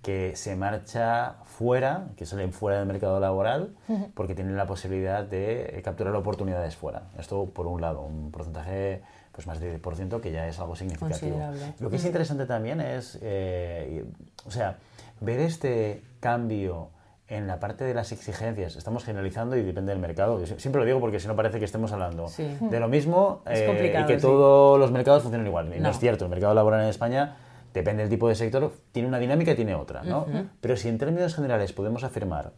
[0.02, 3.74] que se marcha fuera, que salen fuera del mercado laboral,
[4.14, 7.04] porque tienen la posibilidad de capturar oportunidades fuera.
[7.18, 11.38] Esto por un lado, un porcentaje pues más de 10%, que ya es algo significativo.
[11.80, 14.04] Lo que es interesante también es, eh,
[14.44, 14.76] o sea,
[15.20, 16.90] ver este cambio
[17.28, 20.44] en la parte de las exigencias, estamos generalizando y depende del mercado.
[20.44, 24.06] siempre lo digo porque si no parece que estemos hablando de lo mismo eh, y
[24.06, 25.72] que todos los mercados funcionan igual.
[25.74, 27.36] Y no es cierto, el mercado laboral en España
[27.74, 30.26] depende del tipo de sector, tiene una dinámica y tiene otra, ¿no?
[30.60, 32.52] Pero si en términos generales podemos afirmar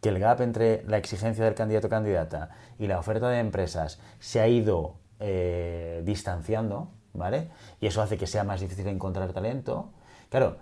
[0.00, 3.98] que el gap entre la exigencia del candidato o candidata y la oferta de empresas
[4.20, 7.50] se ha ido eh, distanciando, ¿vale?
[7.80, 9.90] Y eso hace que sea más difícil encontrar talento.
[10.30, 10.58] Claro,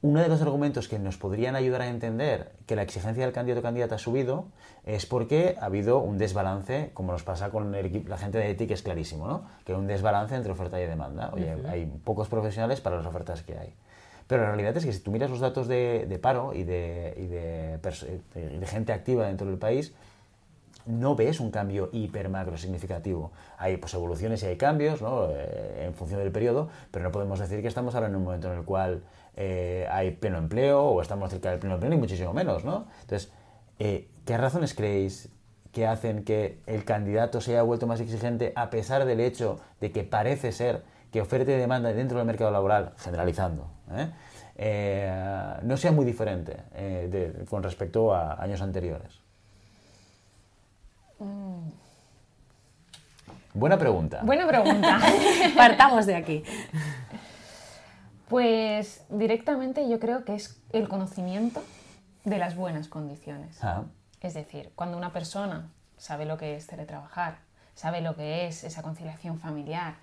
[0.00, 3.60] uno de los argumentos que nos podrían ayudar a entender que la exigencia del candidato
[3.60, 4.46] o candidata ha subido
[4.84, 8.74] es porque ha habido un desbalance, como nos pasa con la gente de ETI, que
[8.74, 9.44] es clarísimo, ¿no?
[9.64, 11.30] que hay un desbalance entre oferta y demanda.
[11.32, 13.74] Oye, hay pocos profesionales para las ofertas que hay.
[14.28, 18.66] Pero la realidad es que si tú miras los datos de, paro y, de, de,
[18.66, 19.94] gente activa dentro del país,
[20.86, 23.32] no ves un cambio hiper macro significativo.
[23.58, 25.28] Hay pues, evoluciones y hay cambios ¿no?
[25.30, 28.52] Eh, en función del periodo, pero no podemos decir que estamos ahora en un momento
[28.52, 29.02] en el cual
[29.40, 32.88] eh, hay pleno empleo o estamos cerca del pleno empleo, ni muchísimo menos, ¿no?
[33.02, 33.30] Entonces,
[33.78, 35.28] eh, ¿qué razones creéis
[35.70, 39.92] que hacen que el candidato se haya vuelto más exigente a pesar del hecho de
[39.92, 44.10] que parece ser que oferta y demanda dentro del mercado laboral, generalizando, ¿eh?
[45.62, 46.56] no sea muy diferente
[47.48, 49.20] con respecto a años anteriores?
[51.20, 51.68] Mm.
[53.54, 54.20] Buena pregunta.
[54.22, 55.00] Buena pregunta.
[55.56, 56.44] Partamos de aquí.
[58.28, 61.62] Pues directamente yo creo que es el conocimiento
[62.24, 63.62] de las buenas condiciones.
[63.62, 63.84] Ah.
[64.20, 67.38] Es decir, cuando una persona sabe lo que es teletrabajar,
[67.74, 69.94] sabe lo que es esa conciliación familiar,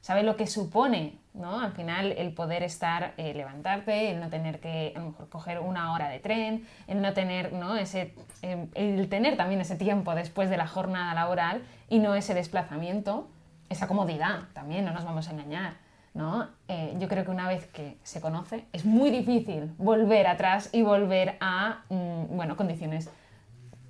[0.00, 1.60] sabe lo que supone, ¿no?
[1.60, 5.60] Al final el poder estar, eh, levantarte, el no tener que a lo mejor coger
[5.60, 7.76] una hora de tren, el no tener, ¿no?
[7.76, 12.34] Ese, em, el tener también ese tiempo después de la jornada laboral y no ese
[12.34, 13.28] desplazamiento,
[13.68, 15.83] esa comodidad también, no nos vamos a engañar.
[16.14, 16.48] ¿No?
[16.68, 20.82] Eh, yo creo que una vez que se conoce es muy difícil volver atrás y
[20.82, 23.10] volver a mm, bueno, condiciones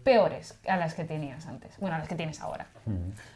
[0.05, 2.67] peores a las que tenías antes, bueno, a las que tienes ahora.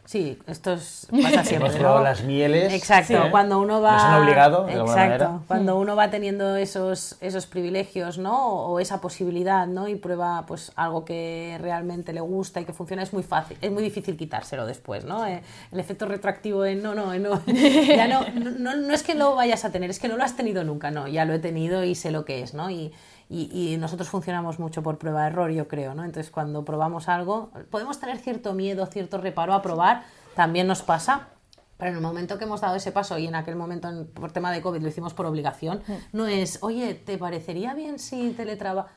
[0.05, 1.69] Sí, esto es, pasa siempre.
[1.69, 2.73] Hemos probado las mieles.
[2.73, 3.93] Exacto, cuando uno va...
[3.93, 5.41] Nos han obligado, de Exacto, manera.
[5.47, 8.67] cuando uno va teniendo esos, esos privilegios, ¿no?
[8.67, 9.89] O esa posibilidad, ¿no?
[9.89, 13.71] Y prueba, pues, algo que realmente le gusta y que funciona, es muy fácil, es
[13.71, 15.27] muy difícil quitárselo después, ¿no?
[15.27, 18.27] Eh, el efecto retroactivo en, no, no, no, ya no,
[18.59, 20.91] no, no, es que lo vayas a tener, es que no lo has tenido nunca,
[20.91, 22.71] no, ya lo he tenido y sé lo que es, ¿no?
[22.71, 22.93] Y,
[23.31, 26.05] y, nosotros funcionamos mucho por prueba-error, yo creo, ¿no?
[26.05, 31.29] Entonces, cuando probamos algo, podemos tener cierto miedo, cierto reparo a probar, también nos pasa,
[31.79, 34.53] pero en el momento que hemos dado ese paso y en aquel momento por tema
[34.53, 38.93] de COVID lo hicimos por obligación, no es, oye, ¿te parecería bien si teletrabajas?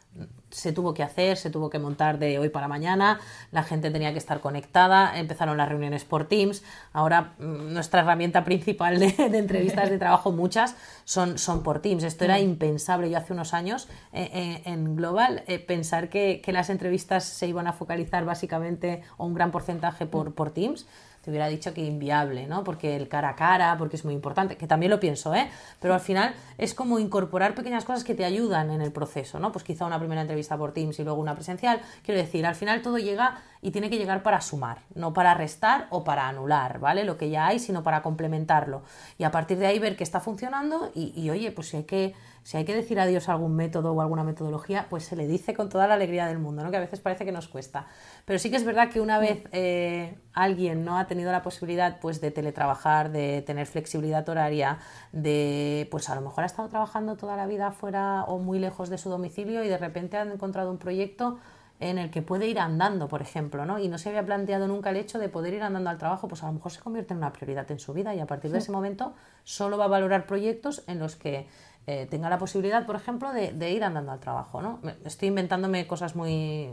[0.50, 3.20] se tuvo que hacer, se tuvo que montar de hoy para mañana,
[3.52, 8.44] la gente tenía que estar conectada, empezaron las reuniones por Teams, ahora mm, nuestra herramienta
[8.44, 12.04] principal de, entrevistas de trabajo, muchas, son, son por Teams.
[12.04, 16.52] Esto era impensable yo hace unos años eh, eh, en Global, eh, pensar que, que,
[16.52, 20.86] las entrevistas se iban a focalizar básicamente o un gran porcentaje por, por Teams
[21.22, 22.64] te hubiera dicho que inviable, ¿no?
[22.64, 25.50] Porque el cara a cara, porque es muy importante, que también lo pienso, ¿eh?
[25.80, 29.52] Pero al final es como incorporar pequeñas cosas que te ayudan en el proceso, ¿no?
[29.52, 31.82] Pues quizá una primera entrevista por Teams y luego una presencial.
[32.04, 35.88] Quiero decir, al final todo llega y tiene que llegar para sumar, no para restar
[35.92, 37.04] o para anular, ¿vale?
[37.04, 38.82] Lo que ya hay, sino para complementarlo.
[39.18, 41.84] Y a partir de ahí ver que está funcionando y, y oye, pues si hay
[41.84, 45.28] que si hay que decir adiós a algún método o alguna metodología, pues se le
[45.28, 46.72] dice con toda la alegría del mundo, ¿no?
[46.72, 47.88] que a veces parece que nos cuesta.
[48.26, 52.00] Pero sí que es verdad que una vez eh, alguien no ha tenido la posibilidad
[52.00, 54.80] pues, de teletrabajar, de tener flexibilidad horaria,
[55.12, 58.90] de pues a lo mejor ha estado trabajando toda la vida fuera o muy lejos
[58.90, 61.40] de su domicilio y de repente han encontrado un proyecto
[61.82, 63.80] en el que puede ir andando, por ejemplo, ¿no?
[63.80, 66.44] Y no se había planteado nunca el hecho de poder ir andando al trabajo, pues
[66.44, 68.60] a lo mejor se convierte en una prioridad en su vida y a partir de
[68.60, 71.48] ese momento solo va a valorar proyectos en los que
[71.88, 74.62] eh, tenga la posibilidad, por ejemplo, de, ir andando al trabajo.
[74.62, 74.80] ¿no?
[75.04, 76.70] Estoy inventándome cosas muy...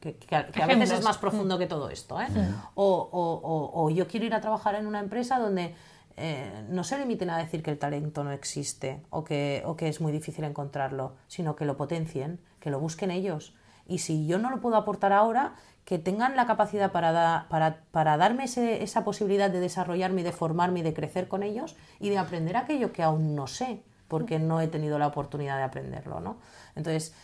[0.00, 2.20] que, a, veces es más profundo que todo esto.
[2.20, 2.28] ¿eh?
[2.74, 5.74] O, yo quiero ir a trabajar en una empresa donde
[6.16, 9.88] eh, no se limiten a decir que el talento no existe o que, o que
[9.88, 13.54] es muy difícil encontrarlo, sino que lo potencien, que lo busquen ellos.
[13.88, 18.16] Y si yo no lo puedo aportar ahora, que tengan la capacidad para, para, para
[18.16, 22.56] darme esa posibilidad de desarrollarme de formarme y de crecer con ellos y de aprender
[22.56, 26.36] aquello que aún no sé porque no he tenido la oportunidad de aprenderlo, ¿no?
[26.76, 27.14] Entonces,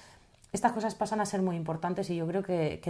[0.54, 2.80] estas cosas pasan a ser muy importantes y yo creo que,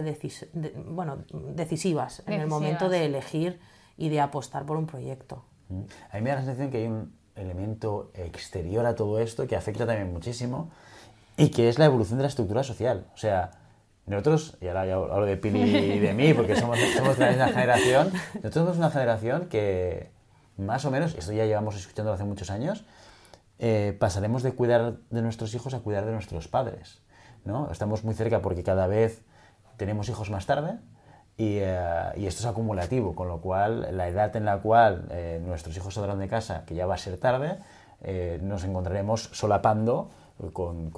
[0.87, 3.59] bueno, decisivas en el momento de elegir
[3.97, 5.43] y de apostar por un proyecto.
[5.69, 5.81] Mm.
[6.13, 9.57] A mí me da la sensación que hay un elemento exterior a todo esto que
[9.57, 10.71] afecta también muchísimo
[11.37, 13.09] y que es la evolución de la estructura social.
[13.15, 13.51] O sea,
[14.07, 17.31] nosotros, y ahora ya hablo de Pili y de mí porque somos, somos de la
[17.33, 20.13] misma generación, nosotros somos una generación que
[20.57, 22.85] más o menos, esto ya llevamos escuchando hace muchos años,
[23.61, 27.03] eh, pasaremos de cuidar de nuestros hijos a cuidar de nuestros padres.
[27.45, 27.71] ¿no?
[27.73, 29.23] Estamos muy cerca porque cada vez
[29.77, 30.79] tenemos hijos más tarde
[31.37, 35.77] y, eh, esto es acumulativo, con lo cual la edad en la cual eh, nuestros
[35.77, 37.59] hijos saldrán de casa, que ya va a ser tarde,
[38.43, 40.11] nos encontraremos solapando
[40.53, 40.93] con,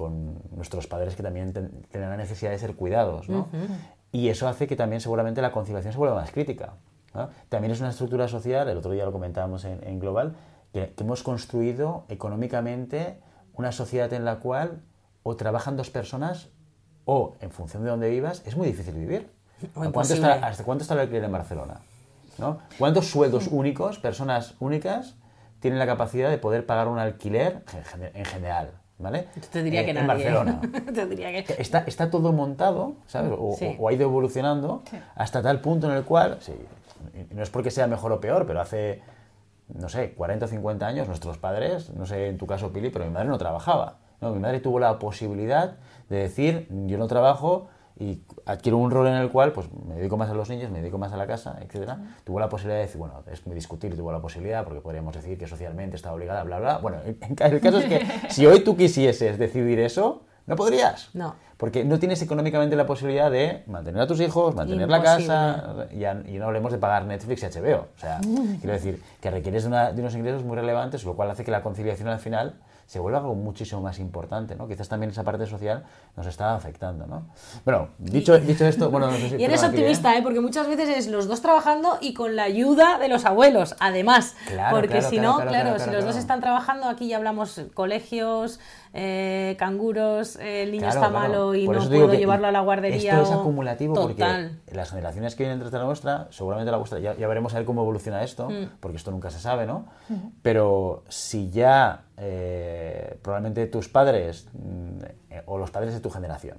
[0.51, 3.25] nuestros padres que también tendrán la necesidad de ser cuidados.
[4.11, 6.73] Y eso hace que también seguramente la conciliación se vuelva más crítica.
[7.49, 10.35] También es una estructura social, el otro día lo comentábamos en Global,
[10.73, 13.19] que, hemos construido económicamente
[13.53, 14.81] una sociedad en la cual
[15.23, 16.49] o trabajan dos personas
[17.05, 19.29] o en función de dónde vivas, es muy difícil vivir.
[19.73, 21.81] cuánto está, ¿Hasta cuánto está el alquiler en Barcelona?
[22.37, 22.59] ¿no?
[22.77, 25.15] ¿Cuántos sueldos únicos, personas únicas,
[25.59, 27.63] tienen la capacidad de poder pagar un alquiler
[28.13, 28.71] en general?
[28.97, 29.29] ¿Vale?
[29.51, 30.61] te diría eh, que en Barcelona.
[30.93, 31.55] te diría que...
[31.59, 33.31] Está, está todo montado, ¿sabes?
[33.35, 33.57] O,
[33.89, 34.83] ha ido evolucionando
[35.15, 36.53] hasta tal punto en el cual, sí,
[37.31, 39.01] no es porque sea mejor o peor, pero hace,
[39.73, 43.05] no sé, 40 o 50 años nuestros padres, no sé en tu caso Pili, pero
[43.05, 43.97] mi madre no trabajaba.
[44.19, 44.31] ¿no?
[44.31, 45.77] Mi madre tuvo la posibilidad
[46.09, 47.69] de decir, yo no trabajo,
[48.01, 50.79] y adquiero un rol en el cual pues me dedico más a los niños, me
[50.79, 53.95] dedico más a la casa, etcétera, tuvo la posibilidad de decir, bueno, es muy discutir,
[53.95, 56.77] tuvo la posibilidad, porque podríamos decir que socialmente está obligada, bla, bla.
[56.79, 61.09] Bueno, en, el caso es que si hoy tú quisieses decidir eso, no podrías.
[61.13, 61.35] No.
[61.57, 66.03] Porque no tienes económicamente la posibilidad de mantener a tus hijos, mantener la casa, y,
[66.05, 67.87] y, no hablemos de pagar Netflix y HBO.
[67.95, 68.19] O sea,
[68.59, 71.61] quiero decir que requieres de, de unos ingresos muy relevantes, lo cual hace que la
[71.61, 72.55] conciliación al final
[72.91, 74.67] se vuelve algo muchísimo más importante, ¿no?
[74.67, 75.85] Quizás también esa parte social
[76.17, 77.25] nos está afectando, ¿no?
[77.63, 79.09] Bueno, dicho, dicho esto, bueno...
[79.09, 80.21] No sé si y eres optimista, ¿eh?
[80.21, 84.35] Porque muchas veces es los dos trabajando y con la ayuda de los abuelos, además.
[84.45, 88.59] Claro, porque si no, claro, si los dos están trabajando, aquí ya hablamos colegios,
[88.93, 93.13] eh, canguros, el niño está malo y no puedo llevarlo a la guardería.
[93.13, 97.13] Esto es acumulativo porque las generaciones que vienen tras la nuestra, seguramente la vuestra, ya,
[97.13, 98.77] veremos a ver cómo evoluciona esto, mm.
[98.79, 99.85] porque esto nunca se sabe, ¿no?
[100.09, 100.15] Mm.
[100.41, 104.99] Pero si ya eh, probablemente tus padres mm,
[105.45, 106.57] o los padres de tu generación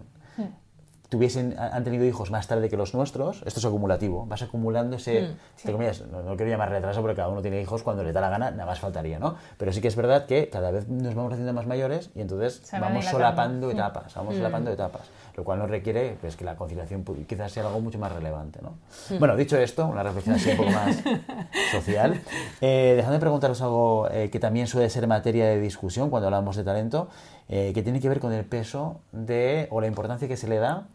[1.12, 5.37] tuviesen, han tenido hijos más tarde que los nuestros, esto es acumulativo, vas acumulando ese,
[5.64, 8.51] mm, no, quiero llamar retraso porque cada uno tiene hijos cuando le da la gana,
[8.51, 9.37] nada más faltaría, ¿no?
[9.59, 12.62] Pero sí que es verdad que cada vez nos vamos haciendo más mayores y entonces
[12.81, 14.72] vamos solapando etapas, vamos solapando mm.
[14.72, 15.03] etapas,
[15.37, 18.79] lo cual nos requiere pues, que la conciliación quizás sea algo mucho más relevante, ¿no?
[19.11, 19.18] Mm.
[19.18, 20.96] Bueno, dicho esto, una reflexión así un poco más
[21.72, 22.22] social,
[22.62, 26.64] eh, dejadme preguntaros algo eh, que también suele ser materia de discusión cuando hablamos de
[26.64, 27.11] talento,
[27.51, 30.57] eh, que tiene que ver con el peso de, o la importancia que se le
[30.57, 30.87] da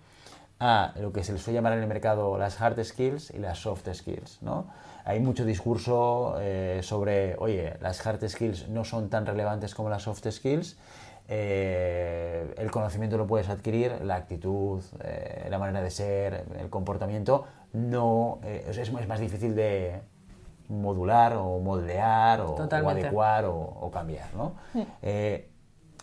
[0.59, 3.59] a lo que se les suele llamar en el mercado las hard skills y las
[3.59, 4.41] soft skills.
[4.41, 4.67] ¿no?
[5.05, 10.03] Hay mucho discurso eh, sobre, oye, las hard skills no son tan relevantes como las
[10.03, 10.77] soft skills.
[11.29, 17.45] Eh, el conocimiento lo puedes adquirir, la actitud, eh, la manera de ser, el comportamiento,
[17.73, 20.01] no es, es, más difícil de
[20.69, 22.57] modular o moldear o,
[22.89, 24.33] adecuar o, cambiar.
[24.33, 24.55] ¿no?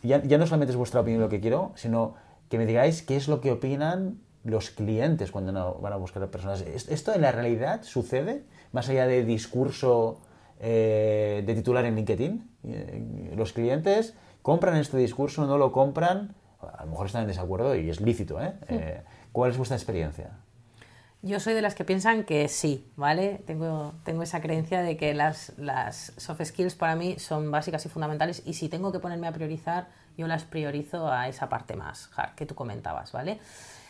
[0.03, 2.14] ya, ya no solamente es vuestra opinión lo que quiero, sino
[2.51, 6.61] que me digáis qué es lo que opinan los clientes cuando van a buscar personas.
[6.62, 8.44] ¿Esto en la realidad sucede?
[8.72, 10.20] Más allá de discurso
[10.61, 12.50] eh, de titular en LinkedIn.
[12.64, 16.35] Eh, los clientes compran este discurso, no lo compran.
[16.61, 18.40] A lo mejor están en desacuerdo y es lícito.
[18.40, 18.52] ¿eh?
[18.68, 19.02] eh
[19.33, 20.30] ¿Cuál es vuestra experiencia?
[21.22, 23.42] Yo soy de las que piensan que sí, ¿vale?
[23.46, 27.88] Tengo, tengo esa creencia de que las, las soft skills para mí son básicas y
[27.88, 32.11] fundamentales y si tengo que ponerme a priorizar, yo las priorizo a esa parte más
[32.14, 33.40] hard que tú comentabas, ¿vale?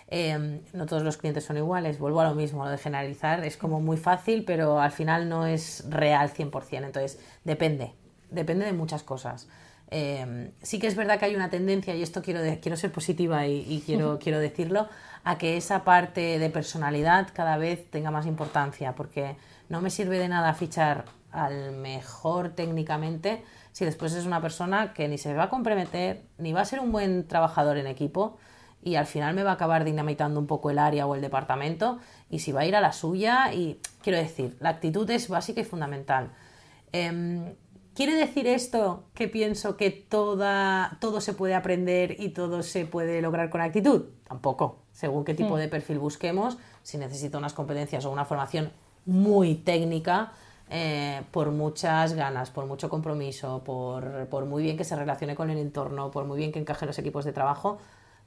[0.09, 3.57] Em, no todos los clientes son iguales, vuelvo a lo mismo, lo de generalizar es
[3.57, 7.95] como muy fácil, pero al final no es real 100%, entonces depende,
[8.31, 9.49] depende de muchas cosas.
[9.91, 13.47] Em, sí que es verdad que hay una tendencia, y esto quiero, quiero ser positiva
[13.47, 14.89] y, quiero, quiero decirlo,
[15.25, 19.37] a que esa parte de personalidad cada vez tenga más importancia, porque
[19.69, 25.09] no me sirve de nada fichar al mejor técnicamente si después es una persona que
[25.09, 28.39] ni se va a comprometer, ni va a ser un buen trabajador en equipo,
[28.85, 31.99] y al final me va a acabar dinamitando un poco el área o el departamento
[32.31, 35.61] y si va a ir a la suya y quiero decir, la actitud es básica
[35.61, 36.31] y fundamental.
[36.93, 37.55] Em,
[37.95, 43.23] ¿Quiere decir esto que pienso que toda, todo se puede aprender y todo se puede
[43.23, 44.07] lograr con actitud?
[44.27, 44.81] Tampoco.
[44.93, 45.59] Según qué tipo hmm.
[45.59, 48.73] de perfil busquemos, si necesito unas competencias o una formación
[49.07, 50.33] muy técnica,
[50.71, 55.51] eh, por muchas ganas, por mucho compromiso, por, por, muy bien que se relacione con
[55.51, 57.79] el entorno, por muy bien que encaje en los equipos de trabajo,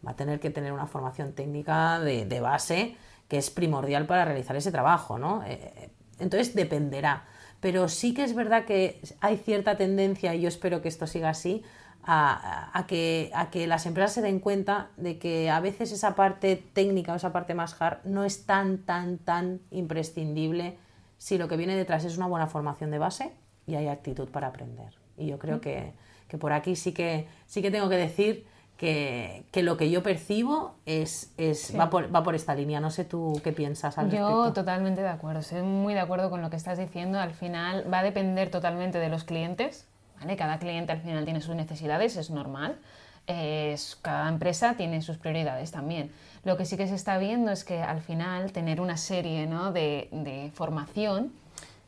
[0.06, 2.96] va a tener que tener una formación técnica de, base
[3.28, 5.44] que es primordial para realizar ese trabajo, ¿no?
[5.46, 7.26] Eh, entonces dependerá.
[7.60, 11.30] Pero sí que es verdad que hay cierta tendencia, y yo espero que esto siga
[11.30, 11.64] así,
[12.10, 16.56] a, que, a que las empresas se den cuenta de que a veces esa parte
[16.56, 20.78] técnica o esa parte más hard no es tan, tan, tan imprescindible
[21.18, 23.34] si lo que viene detrás es una buena formación de base
[23.66, 24.94] y hay actitud para aprender.
[25.18, 25.92] Y yo creo que,
[26.30, 30.76] que por aquí sí que, sí que tengo que decir que, lo que yo percibo
[30.86, 32.80] es, es va, por, va, por, esta línea.
[32.80, 34.46] No sé tú qué piensas al respecto.
[34.46, 37.20] Yo totalmente de acuerdo, estoy muy de acuerdo con lo que estás diciendo.
[37.20, 39.88] Al final va a depender totalmente de los clientes.
[40.20, 40.38] ¿vale?
[40.38, 42.78] Cada cliente al final tiene sus necesidades, es normal.
[43.26, 46.12] Es, cada empresa tiene sus prioridades también.
[46.44, 49.74] Lo que sí que se está viendo es que al final tener una serie ¿no?
[49.74, 51.34] de, de formación,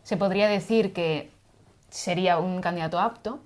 [0.04, 1.32] se podría decir que
[1.90, 3.40] sería un candidato apto,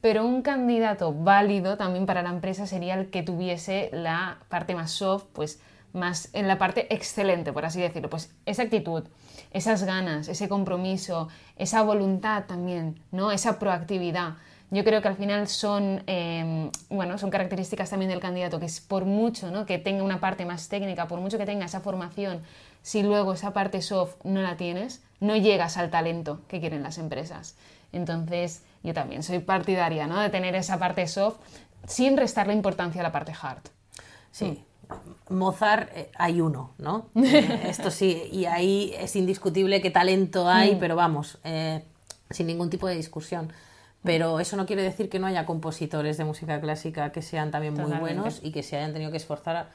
[0.00, 4.90] pero un candidato válido también para la empresa sería el que tuviese la parte más
[4.92, 5.60] soft, pues
[5.92, 9.04] más en la parte excelente, por así decirlo, pues esa actitud,
[9.52, 13.32] esas ganas, ese compromiso, esa voluntad también, ¿no?
[13.32, 14.34] Esa proactividad.
[14.72, 18.80] Yo creo que al final son, em, bueno, son características también del candidato, que es
[18.80, 19.66] por mucho ¿no?
[19.66, 22.40] que tenga una parte más técnica, por mucho que tenga esa formación,
[22.82, 26.98] si luego esa parte soft no la tienes, no llegas al talento que quieren las
[26.98, 27.56] empresas.
[27.92, 30.20] Entonces, yo también soy partidaria ¿no?
[30.20, 31.38] de tener esa parte soft
[31.86, 33.62] sin restarle importancia a la parte hard.
[34.30, 34.64] Sí.
[35.28, 37.06] Mozart eh, hay uno, ¿no?
[37.14, 40.78] Eh, esto sí, y ahí es indiscutible qué talento hay, mm.
[40.78, 41.84] pero vamos, eh,
[42.30, 43.52] sin ningún tipo de discusión.
[44.02, 47.74] Pero eso no quiere decir que no haya compositores de música clásica que sean también
[47.74, 49.68] muy buenos y que se hayan tenido que esforzar mm,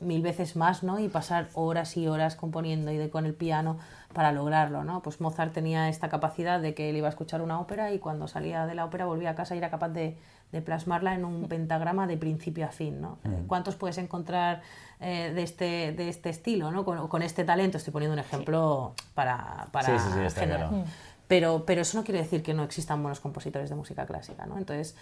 [0.00, 0.98] mil veces más, ¿no?
[0.98, 3.78] Y pasar horas y horas componiendo y de, con el piano
[4.12, 5.02] para lograrlo, ¿no?
[5.02, 8.28] Pues Mozart tenía esta capacidad de que él iba a escuchar una ópera y cuando
[8.28, 10.16] salía de la ópera volvía a casa y era capaz de,
[10.64, 13.18] plasmarla en un pentagrama de principio a fin, ¿no?
[13.24, 13.46] Mm.
[13.46, 14.62] ¿Cuántos puedes encontrar
[15.00, 16.84] eh, de, este, de este estilo, ¿no?
[16.84, 20.84] Con, este talento, estoy poniendo un ejemplo para, para sí, sí, sí, claro.
[21.26, 24.58] Pero, pero eso no quiere decir que no existan buenos compositores de música clásica, ¿no?
[24.58, 24.94] Entonces,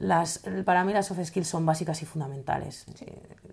[0.00, 2.86] las, para mí las soft skills son básicas y fundamentales.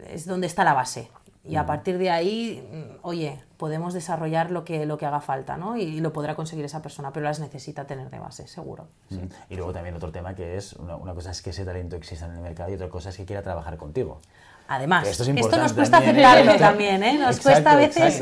[0.07, 1.09] Es donde está la base.
[1.43, 1.65] Y a mm.
[1.65, 5.77] partir de ahí, mm, oye, podemos desarrollar lo que, lo que haga falta, ¿no?
[5.77, 8.87] Y, lo podrá conseguir esa persona, pero las necesita tener de base, seguro.
[9.09, 9.17] Mm.
[9.49, 12.25] Y luego también otro tema que es, una, una, cosa es que ese talento exista
[12.25, 14.19] en el mercado y otra cosa es que quiera trabajar contigo.
[14.67, 17.17] Además, esto, nos cuesta aceptarlo también, ¿eh?
[17.17, 18.21] Nos cuesta a veces.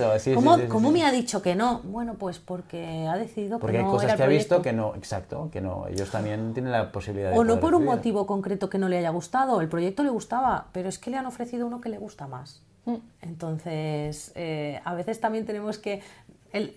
[0.69, 1.81] ¿cómo, me ha dicho que no?
[1.83, 3.91] Bueno, pues porque ha decidido porque que no.
[3.91, 5.87] Porque hay cosas que ha visto que no, exacto, que no.
[5.87, 7.37] Ellos también tienen la posibilidad de.
[7.37, 9.59] O no por un motivo concreto que no le haya gustado.
[9.61, 12.61] El proyecto le gustaba, pero es que le han ofrecido uno que le gusta más.
[12.85, 12.95] Mm.
[13.21, 16.01] Entonces, eh, a veces también tenemos que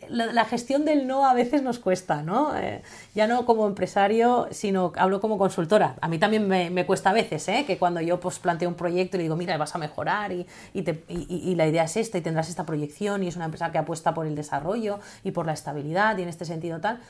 [0.09, 2.57] la, gestión del no a veces nos cuesta, ¿no?
[2.57, 2.83] Eh,
[3.15, 5.97] ya no como empresario, sino hablo como consultora.
[6.01, 7.65] A mí también me, cuesta a veces, ¿eh?
[7.67, 10.47] Que cuando yo pues, planteo un proyecto y le digo, mira, vas a mejorar y,
[10.75, 14.15] y, la idea es esta y tendrás esta proyección y es una empresa que apuesta
[14.15, 17.01] por el desarrollo y por la estabilidad y en este sentido tal.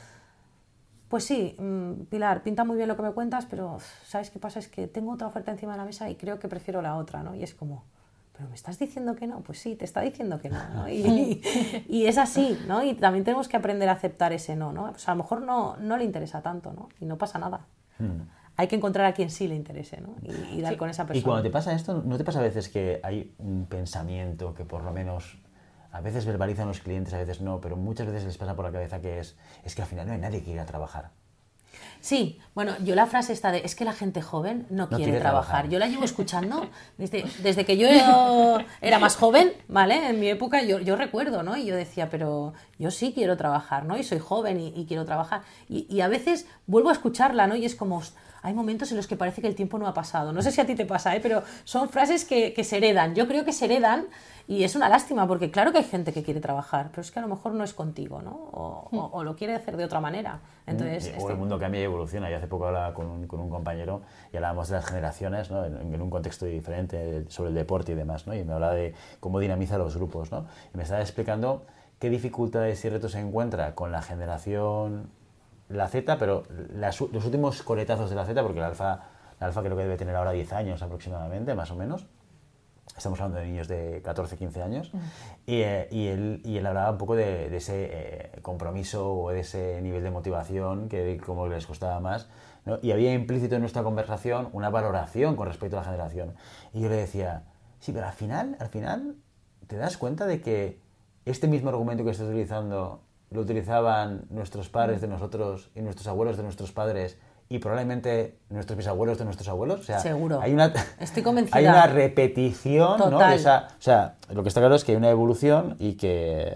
[1.09, 4.59] Pues sí, mm, Pilar, pinta muy bien lo que me cuentas, pero ¿sabes qué pasa?
[4.59, 7.23] Es que tengo otra oferta encima de la mesa y creo que prefiero la otra,
[7.23, 7.33] ¿no?
[7.35, 7.83] Y es como,
[8.39, 12.17] pero me estás diciendo que no, pues sí, te está diciendo que no, Y, es
[12.17, 12.81] así, ¿no?
[12.81, 14.89] Y también tenemos que aprender a aceptar ese no, ¿no?
[14.91, 16.87] Pues a lo mejor no, no le interesa tanto, ¿no?
[17.01, 17.65] Y no pasa nada.
[17.97, 18.21] Hmm.
[18.55, 20.15] Hay que encontrar a quien sí le interese, ¿no?
[20.53, 21.19] Y, dar con esa persona.
[21.19, 24.63] Y cuando te pasa esto, ¿no te pasa a veces que hay un pensamiento que
[24.63, 25.37] por lo menos
[25.91, 28.71] a veces verbalizan los clientes, a veces no, pero muchas veces les pasa por la
[28.71, 29.35] cabeza que es,
[29.65, 31.11] es que al final no hay nadie que quiera trabajar.
[32.01, 35.67] Sí, bueno, yo la frase esta de es que la gente joven no, quiere, trabajar.
[35.67, 37.87] Yo la llevo escuchando desde, desde que yo
[38.81, 40.09] era más joven, ¿vale?
[40.09, 41.57] En mi época yo, yo, recuerdo, ¿no?
[41.57, 43.97] Y yo decía, pero yo sí quiero trabajar, ¿no?
[43.97, 45.41] Y soy joven y, quiero trabajar.
[45.67, 47.55] Y, y, a veces vuelvo a escucharla, ¿no?
[47.55, 48.01] Y es como,
[48.41, 50.31] hay momentos en los que parece que el tiempo no ha pasado.
[50.31, 51.19] No sé si a ti te pasa, ¿eh?
[51.21, 53.13] pero son frases que, que, se heredan.
[53.15, 54.07] Yo creo que se heredan
[54.49, 57.19] y es una lástima porque claro que hay gente que quiere trabajar, pero es que
[57.19, 58.31] a lo mejor no es contigo, ¿no?
[58.31, 60.39] O, o, lo quiere hacer de otra manera.
[60.65, 62.31] Entonces, o este el mundo cambia y evoluciona.
[62.31, 64.01] Yo hace poco hablaba con un, con un compañero
[64.33, 65.63] y hablábamos de las generaciones ¿no?
[65.63, 68.33] en, un contexto diferente sobre el deporte y demás, ¿no?
[68.33, 70.31] y me hablaba de cómo dinamiza los grupos.
[70.31, 70.47] ¿no?
[70.73, 71.67] Y me estaba explicando
[71.99, 75.11] qué dificultades y retos se encuentra con la generación
[75.67, 79.03] la Z, pero los últimos coletazos de la Z, porque la alfa,
[79.39, 82.07] la alfa creo que debe tener ahora 10 años aproximadamente, más o menos.
[82.97, 84.91] Estamos hablando de niños de 14, 15 años.
[85.45, 89.39] Y, eh, y, él, y él hablaba un poco de, ese eh, compromiso o de
[89.39, 92.27] ese nivel de motivación que como les costaba más.
[92.81, 96.35] Y había implícito en nuestra conversación una valoración con respecto a la generación.
[96.73, 97.43] Y yo le decía,
[97.79, 99.15] sí, pero al final, al final,
[99.67, 100.81] ¿te das cuenta de que
[101.25, 106.37] este mismo argumento que estás utilizando lo utilizaban nuestros padres de nosotros y nuestros abuelos
[106.37, 107.17] de nuestros padres
[107.49, 109.79] y probablemente nuestros bisabuelos de nuestros abuelos.
[109.79, 110.39] O sea, Seguro.
[110.39, 111.57] Hay una, Estoy convencida.
[111.57, 113.17] Hay una repetición, ¿no?
[113.17, 116.53] De esa, o sea, lo que está claro es que hay una evolución y que,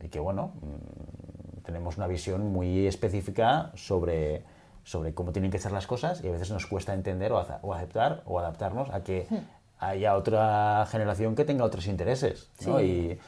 [0.00, 4.44] y que bueno, mm, tenemos una visión muy específica sobre,
[4.84, 7.38] sobre cómo tienen que ser las cosas y a veces nos cuesta entender o,
[7.74, 9.36] aceptar o adaptarnos a que hmm.
[9.80, 12.48] haya otra generación que tenga otros intereses.
[12.64, 12.80] ¿no?
[12.80, 13.18] Y,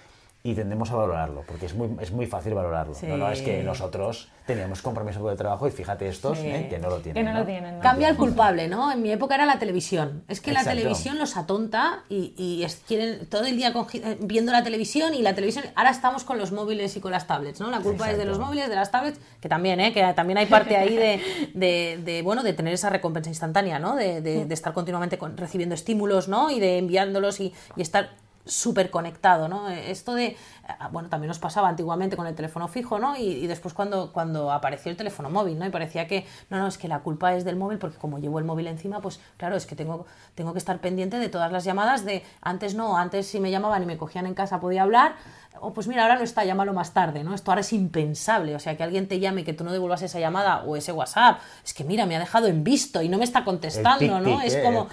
[0.43, 2.95] y tendemos a valorarlo, porque es muy, es muy fácil valorarlo.
[3.03, 6.89] No, es que nosotros teníamos compromiso con el trabajo y fíjate estos eh, que no
[6.89, 7.27] lo tienen.
[7.27, 8.91] Que no, Lo tienen Cambia el culpable, ¿no?
[8.91, 10.25] En mi época era la televisión.
[10.29, 14.65] Es que la televisión los atonta y, y quieren todo el día eh, viendo la
[14.65, 15.67] televisión y la televisión.
[15.77, 17.71] Ahora estamos con los móviles y con las tablets, ¿no?
[17.71, 19.93] La culpa es de los móviles, de las tablets, que también, ¿eh?
[19.93, 21.21] Que también hay parte ahí de,
[21.53, 23.95] de, de bueno, de tener esa recompensa instantánea, ¿no?
[23.95, 26.51] De, de estar continuamente recibiendo estímulos, ¿no?
[26.51, 28.11] Y de enviándolos y, y estar
[28.45, 29.69] súper conectado, ¿no?
[29.69, 30.37] Esto de,
[30.67, 33.17] ah, bueno, también nos pasaba antiguamente con el teléfono fijo, ¿no?
[33.17, 35.67] Y, después cuando, cuando apareció el teléfono móvil, ¿no?
[35.67, 38.39] Y parecía que, no, no, es que la culpa es del móvil, porque como llevo
[38.39, 41.65] el móvil encima, pues claro, es que tengo, tengo que estar pendiente de todas las
[41.65, 45.17] llamadas de, antes no, antes si me llamaban y me cogían en casa podía hablar,
[45.61, 47.35] o pues mira, ahora no está, llámalo más tarde, ¿no?
[47.35, 50.03] Esto ahora es impensable, o sea, que alguien te llame y que tú no devuelvas
[50.03, 53.19] esa llamada o ese WhatsApp, es que mira, me ha dejado en visto y no
[53.19, 54.41] me está contestando, ¿no?
[54.41, 54.89] es eh, como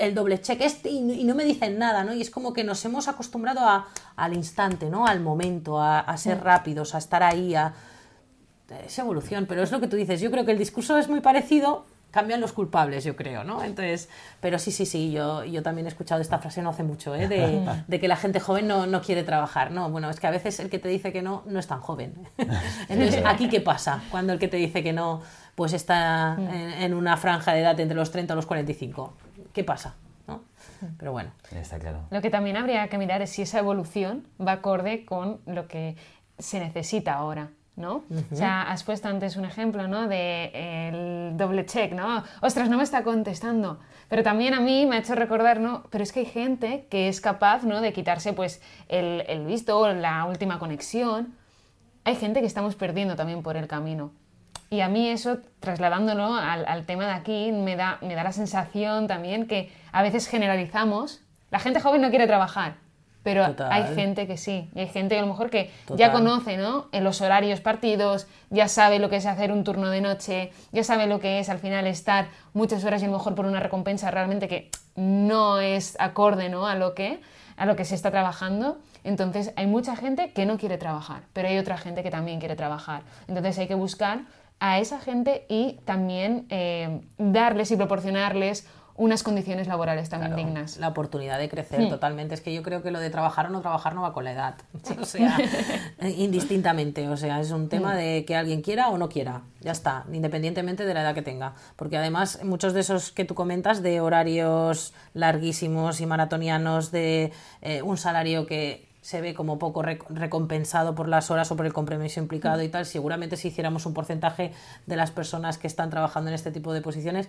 [0.00, 2.14] el, doble check este y, no me dicen nada, ¿no?
[2.14, 5.06] Y es como que nos hemos acostumbrado a, al instante, ¿no?
[5.06, 7.74] Al momento, a, ser rápidos, a estar ahí, a...
[8.84, 11.20] Es evolución, pero es lo que tú dices, yo creo que el discurso es muy
[11.20, 11.84] parecido,
[12.16, 13.62] cambian los culpables, yo creo, ¿no?
[13.62, 14.08] Entonces,
[14.40, 17.28] pero sí, sí, sí, yo, yo también he escuchado esta frase no hace mucho, ¿eh?
[17.88, 19.90] de, que la gente joven no, no, quiere trabajar, ¿no?
[19.90, 22.14] Bueno, es que a veces el que te dice que no, no es tan joven.
[22.88, 24.02] Entonces, ¿aquí qué pasa?
[24.10, 25.20] Cuando el que te dice que no,
[25.56, 29.12] pues está en, una franja de edad entre los 30 y los 45.
[29.52, 29.96] ¿Qué pasa?
[30.26, 30.42] ¿no?
[30.98, 31.32] Pero bueno.
[31.54, 32.00] Está claro.
[32.10, 35.96] Lo que también habría que mirar es si esa evolución va acorde con lo que
[36.38, 37.50] se necesita ahora.
[37.76, 38.04] ¿No?
[38.32, 40.08] O sea, has puesto antes un ejemplo, ¿no?
[40.08, 40.50] De
[40.88, 42.24] el doble check, ¿no?
[42.40, 43.78] Ostras, no me está contestando.
[44.08, 45.84] Pero también a mí me ha hecho recordar, ¿no?
[45.90, 47.80] Pero es que hay gente que es capaz, ¿no?
[47.82, 51.34] De quitarse, pues, el, el visto, la última conexión.
[52.04, 54.10] Hay gente que estamos perdiendo también por el camino.
[54.70, 58.32] Y a mí eso, trasladándolo al, al tema de aquí, me da, me da la
[58.32, 61.20] sensación también que a veces generalizamos.
[61.50, 62.85] La gente joven no quiere trabajar
[63.26, 66.56] pero hay gente que sí, y hay gente que a lo mejor que ya conoce,
[66.56, 66.86] ¿no?
[66.92, 70.84] En los horarios partidos, ya sabe lo que es hacer un turno de noche, ya
[70.84, 73.58] sabe lo que es al final estar muchas horas y a lo mejor por una
[73.58, 76.68] recompensa realmente que no es acorde, ¿no?
[76.68, 77.20] A lo que,
[77.56, 78.78] a lo que se está trabajando.
[79.02, 82.54] Entonces hay mucha gente que no quiere trabajar, pero hay otra gente que también quiere
[82.54, 83.02] trabajar.
[83.26, 84.20] Entonces hay que buscar
[84.60, 90.78] a esa gente y también eh, darles y proporcionarles unas condiciones laborales también dignas.
[90.78, 91.90] La oportunidad de crecer hmm.
[91.90, 92.34] totalmente.
[92.34, 94.32] Es que yo creo que lo de trabajar o no trabajar no va con la
[94.32, 94.54] edad.
[95.00, 95.38] O sea,
[96.00, 97.08] indistintamente.
[97.08, 97.96] O sea, es un tema hmm.
[97.98, 99.42] de que alguien quiera o no quiera.
[99.60, 101.54] Ya está, independientemente de la edad que tenga.
[101.76, 107.32] Porque además, muchos de esos que tú comentas, de horarios larguísimos y maratonianos, de
[107.62, 111.72] eh, un salario que se ve como poco recompensado por las horas o por el
[111.72, 114.50] compromiso implicado y tal, seguramente si hiciéramos un porcentaje
[114.86, 117.28] de las personas que están trabajando en este tipo de posiciones,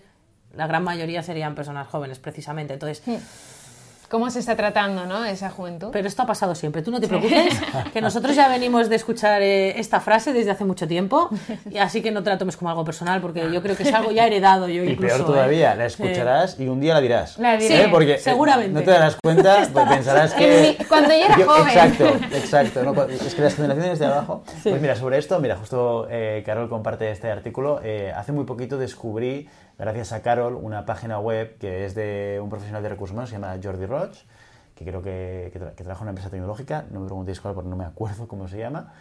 [0.55, 2.73] la gran mayoría serían personas jóvenes, precisamente.
[2.73, 3.03] Entonces.
[4.09, 5.25] ¿Cómo se está tratando ¿no?
[5.25, 5.89] esa juventud?
[5.91, 6.81] Pero esto ha pasado siempre.
[6.81, 7.59] Tú no te preocupes,
[7.93, 11.29] que nosotros ya venimos de escuchar eh, esta frase desde hace mucho tiempo,
[11.69, 13.93] y así que no te la tomes como algo personal, porque yo creo que es
[13.93, 17.37] algo ya heredado yo y peor todavía, la escucharás y un día la dirás.
[17.37, 17.87] La diré, ¿Eh?
[17.91, 18.71] porque seguramente.
[18.71, 20.77] no te darás cuenta, pues pensarás que...
[20.87, 21.67] cuando yo era joven.
[21.67, 23.07] Exacto, exacto.
[23.09, 24.43] es que las generaciones de abajo...
[24.63, 27.81] Pues mira, sobre esto, mira, justo eh, Carol comparte este artículo.
[28.15, 32.83] hace muy poquito descubrí gracias a Carol, una página web que es de un profesional
[32.83, 34.17] de recursos humanos, se llama Jordi Roch,
[34.75, 37.85] que creo que, trabaja en una empresa tecnológica, no me preguntéis cuál porque no me
[37.85, 38.93] acuerdo cómo se llama.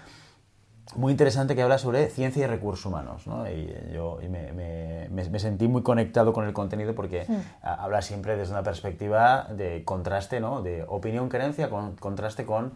[0.94, 3.26] Muy interesante que habla sobre ciencia y recursos humanos.
[3.26, 3.50] ¿no?
[3.50, 7.26] Y yo me, sentí muy conectado con el contenido porque
[7.60, 10.62] habla siempre desde una perspectiva de contraste, ¿no?
[10.62, 12.74] de opinión-creencia, con contraste con,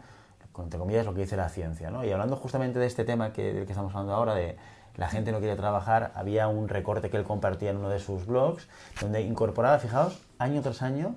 [0.62, 1.90] entre comillas, lo que dice la ciencia.
[1.90, 2.04] ¿no?
[2.04, 4.56] Y hablando justamente de este tema que, del que estamos hablando ahora, de,
[4.96, 8.26] la gente no quiere trabajar, había un recorte que él compartía en uno de sus
[8.26, 8.68] blogs,
[9.00, 11.16] donde incorporaba, fijaos, año tras año,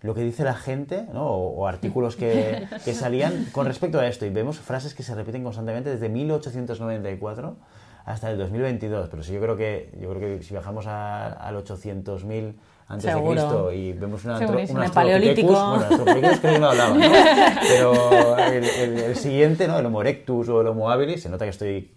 [0.00, 1.26] lo que dice la gente, ¿no?
[1.28, 4.26] o, artículos que, que, salían con respecto a esto.
[4.26, 7.56] Y vemos frases que se repiten constantemente desde 1894
[8.04, 9.08] hasta el 2022.
[9.08, 12.54] Pero sí, yo creo que, yo creo que si bajamos al 800.000
[12.92, 15.52] antes de Cristo y vemos una, antro, un paleolítico.
[15.52, 17.00] bueno, creo que no hablaba, ¿no?
[17.68, 18.64] Pero el,
[18.98, 19.78] el, siguiente, ¿no?
[19.78, 21.90] El Homo erectus o el Homo habilis, se nota que estoy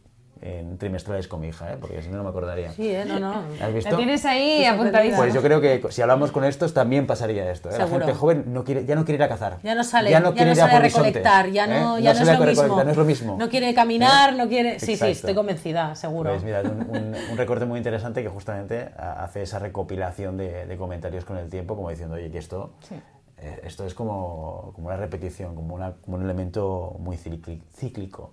[0.45, 1.77] en trimestrales con mi hija, ¿eh?
[1.79, 2.71] porque si no, no me acordaría.
[2.71, 3.03] Sí, ¿eh?
[3.05, 3.43] no, no.
[3.59, 3.91] ¿Has visto?
[3.91, 5.17] La tienes ahí apuntadita.
[5.17, 7.69] Pues yo creo que si hablamos con estos también pasaría esto.
[7.69, 7.77] ¿eh?
[7.77, 9.57] La gente joven no quiere, ya no quiere ir a cazar.
[9.63, 12.03] Ya no sale, ya no, quiere ir a, recolectar, ya no, ¿eh?
[12.03, 12.83] ya no, es lo mismo.
[12.83, 13.37] no es lo mismo.
[13.37, 14.37] No quiere caminar, ¿Eh?
[14.37, 14.79] no quiere...
[14.79, 16.31] Sí, sí, estoy convencida, seguro.
[16.31, 21.25] Pues mira, un, un, recorte muy interesante que justamente hace esa recopilación de, de, comentarios
[21.25, 22.71] con el tiempo, como diciendo, oye, que esto...
[22.87, 22.95] Sí
[23.37, 28.31] esto es como, como una repetición, como, una, como, un elemento muy cíclico.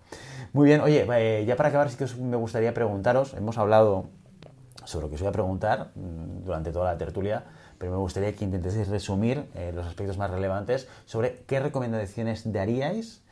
[0.53, 4.07] Muy bien, oye, eh, ya para acabar sí que me gustaría preguntaros, hemos hablado
[4.85, 7.45] sobre lo que os voy a preguntar mm, durante toda la tertulia,
[7.79, 13.23] pero me gustaría que intentéis resumir eh, los aspectos más relevantes sobre qué recomendaciones daríais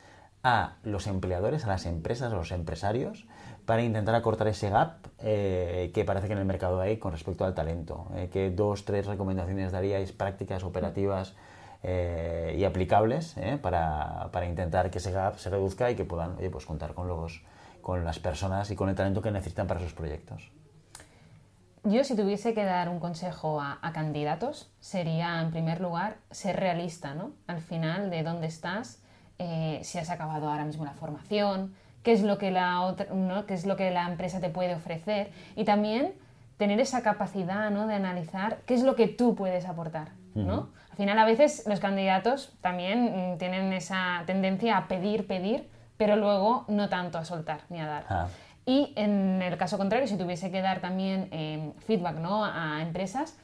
[0.43, 3.27] a los empleadores, a las empresas, a los empresarios,
[3.65, 7.53] para intentar acortar ese gap que parece que en el mercado hay con respecto al
[7.53, 8.07] talento.
[8.31, 11.35] ¿Qué dos, tres recomendaciones daríais prácticas, operativas?
[11.83, 13.57] Eh, y aplicables ¿eh?
[13.59, 17.41] para, para, intentar que ese gap se reduzca y que puedan pues contar con, los,
[17.81, 20.51] con las personas y con el talento que necesitan para sus proyectos.
[21.83, 27.15] yo si tuviese que dar un consejo a, candidatos sería, en primer lugar, ser realista,
[27.15, 27.31] ¿no?
[27.47, 29.01] Al final de dónde estás,
[29.39, 31.73] eh, si has acabado ahora mismo la formación,
[32.03, 33.07] qué es lo que la, otra,
[33.47, 36.13] qué es lo que la empresa te puede ofrecer y también
[36.57, 37.87] tener esa capacidad ¿no?
[37.87, 40.09] de analizar qué es lo que tú puedes aportar.
[40.35, 40.69] ¿no?
[40.91, 46.15] Al final a veces los candidatos también mm, tienen esa tendencia a pedir, pedir, pero
[46.15, 48.05] luego no tanto a soltar ni a dar.
[48.09, 48.27] Ah.
[48.65, 52.45] Y en el caso contrario, si tuviese que dar también eh, feedback ¿no?
[52.45, 53.37] a empresas,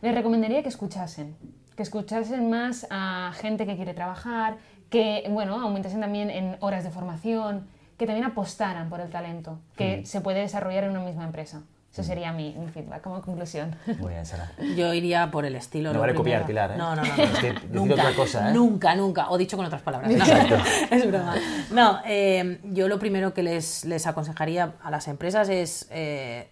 [0.00, 1.36] les recomendaría que escuchasen,
[1.76, 4.56] que escuchasen más a gente que quiere trabajar,
[4.88, 7.66] que bueno, aumentasen también en horas de formación,
[7.98, 11.62] que también apostaran por el talento que se puede desarrollar en una misma empresa.
[11.94, 13.76] Eso sería mi, feedback como conclusión.
[14.00, 14.50] Muy bien, Sara.
[14.76, 15.92] Yo iría por el estilo.
[15.92, 16.76] No vale copiar, Pilar, ¿eh?
[16.76, 17.10] No, no, no.
[17.70, 18.52] nunca, otra cosa, ¿eh?
[18.52, 19.30] Nunca, nunca.
[19.30, 20.10] O dicho con otras palabras.
[20.10, 20.24] No,
[20.90, 21.36] es broma.
[21.70, 26.50] No, eh, yo lo primero que les, les aconsejaría a las empresas es eh,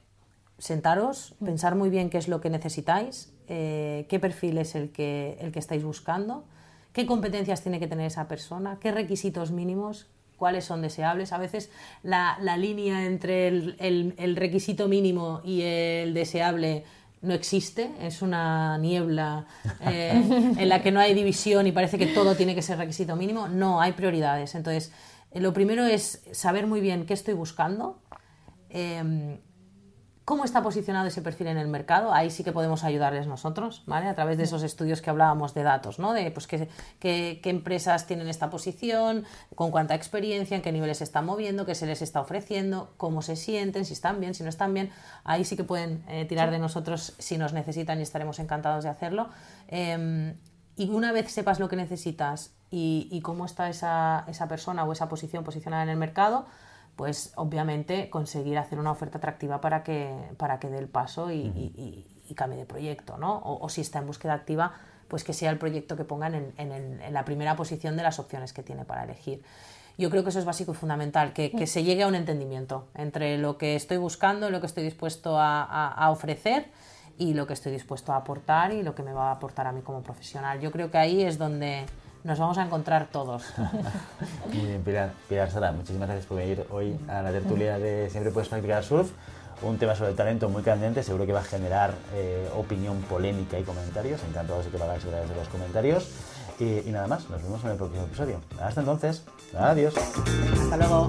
[0.58, 5.38] sentaros, pensar muy bien qué es lo que necesitáis, eh, qué perfil es el que,
[5.40, 6.44] el que estáis buscando,
[6.92, 10.06] qué competencias tiene que tener esa persona, qué requisitos mínimos,
[10.42, 11.32] cuáles son deseables.
[11.32, 11.70] A veces
[12.02, 16.82] la, línea entre el, requisito mínimo y el deseable
[17.20, 19.46] no existe, es una niebla
[19.82, 20.10] eh,
[20.58, 23.46] en la que no hay división y parece que todo tiene que ser requisito mínimo.
[23.46, 24.56] No, hay prioridades.
[24.56, 24.90] Entonces,
[25.30, 28.02] eh, lo primero es saber muy bien qué estoy buscando.
[28.68, 29.38] Em,
[30.24, 34.08] cómo está posicionado ese perfil en el mercado, ahí sí que podemos ayudarles nosotros, ¿vale?
[34.08, 36.12] A través de esos estudios que hablábamos de datos, ¿no?
[36.12, 41.26] De pues qué, empresas tienen esta posición, con cuánta experiencia, en qué niveles se están
[41.26, 44.72] moviendo, qué se les está ofreciendo, cómo se sienten, si están bien, si no están
[44.72, 44.90] bien.
[45.24, 48.90] Ahí sí que pueden eh, tirar de nosotros si nos necesitan y estaremos encantados de
[48.90, 49.28] hacerlo.
[49.68, 50.34] Em,
[50.76, 55.08] y una vez sepas lo que necesitas y, cómo está esa, esa persona o esa
[55.08, 56.46] posición posicionada en el mercado,
[56.96, 62.06] pues obviamente conseguir hacer una oferta atractiva para que, para que dé el paso y,
[62.34, 63.42] cambie de proyecto, ¿no?
[63.44, 64.72] O, si está en búsqueda activa,
[65.06, 68.62] pues que sea el proyecto que pongan en, la primera posición de las opciones que
[68.62, 69.42] tiene para elegir.
[69.98, 73.36] Yo creo que eso es básico y fundamental, que, se llegue a un entendimiento entre
[73.36, 76.70] lo que estoy buscando, lo que estoy dispuesto a ofrecer
[77.18, 79.72] y lo que estoy dispuesto a aportar y lo que me va a aportar a
[79.72, 80.60] mí como profesional.
[80.60, 81.84] Yo creo que ahí es donde,
[82.24, 83.42] nos vamos a encontrar todos.
[84.52, 88.32] Muy bien, Pilar, Pilar Sara, muchísimas gracias por venir hoy a la tertulia de Siempre
[88.32, 89.10] Puedes Practicar Surf.
[89.62, 93.58] Un tema sobre el talento muy candente, seguro que va a generar eh, opinión, polémica
[93.58, 94.20] y comentarios.
[94.28, 96.10] Encantados de que lo hagáis a través de los comentarios.
[96.58, 98.40] Y, y, nada más, nos vemos en el próximo episodio.
[98.60, 99.24] Hasta entonces,
[99.56, 99.94] adiós.
[99.96, 101.08] Hasta luego.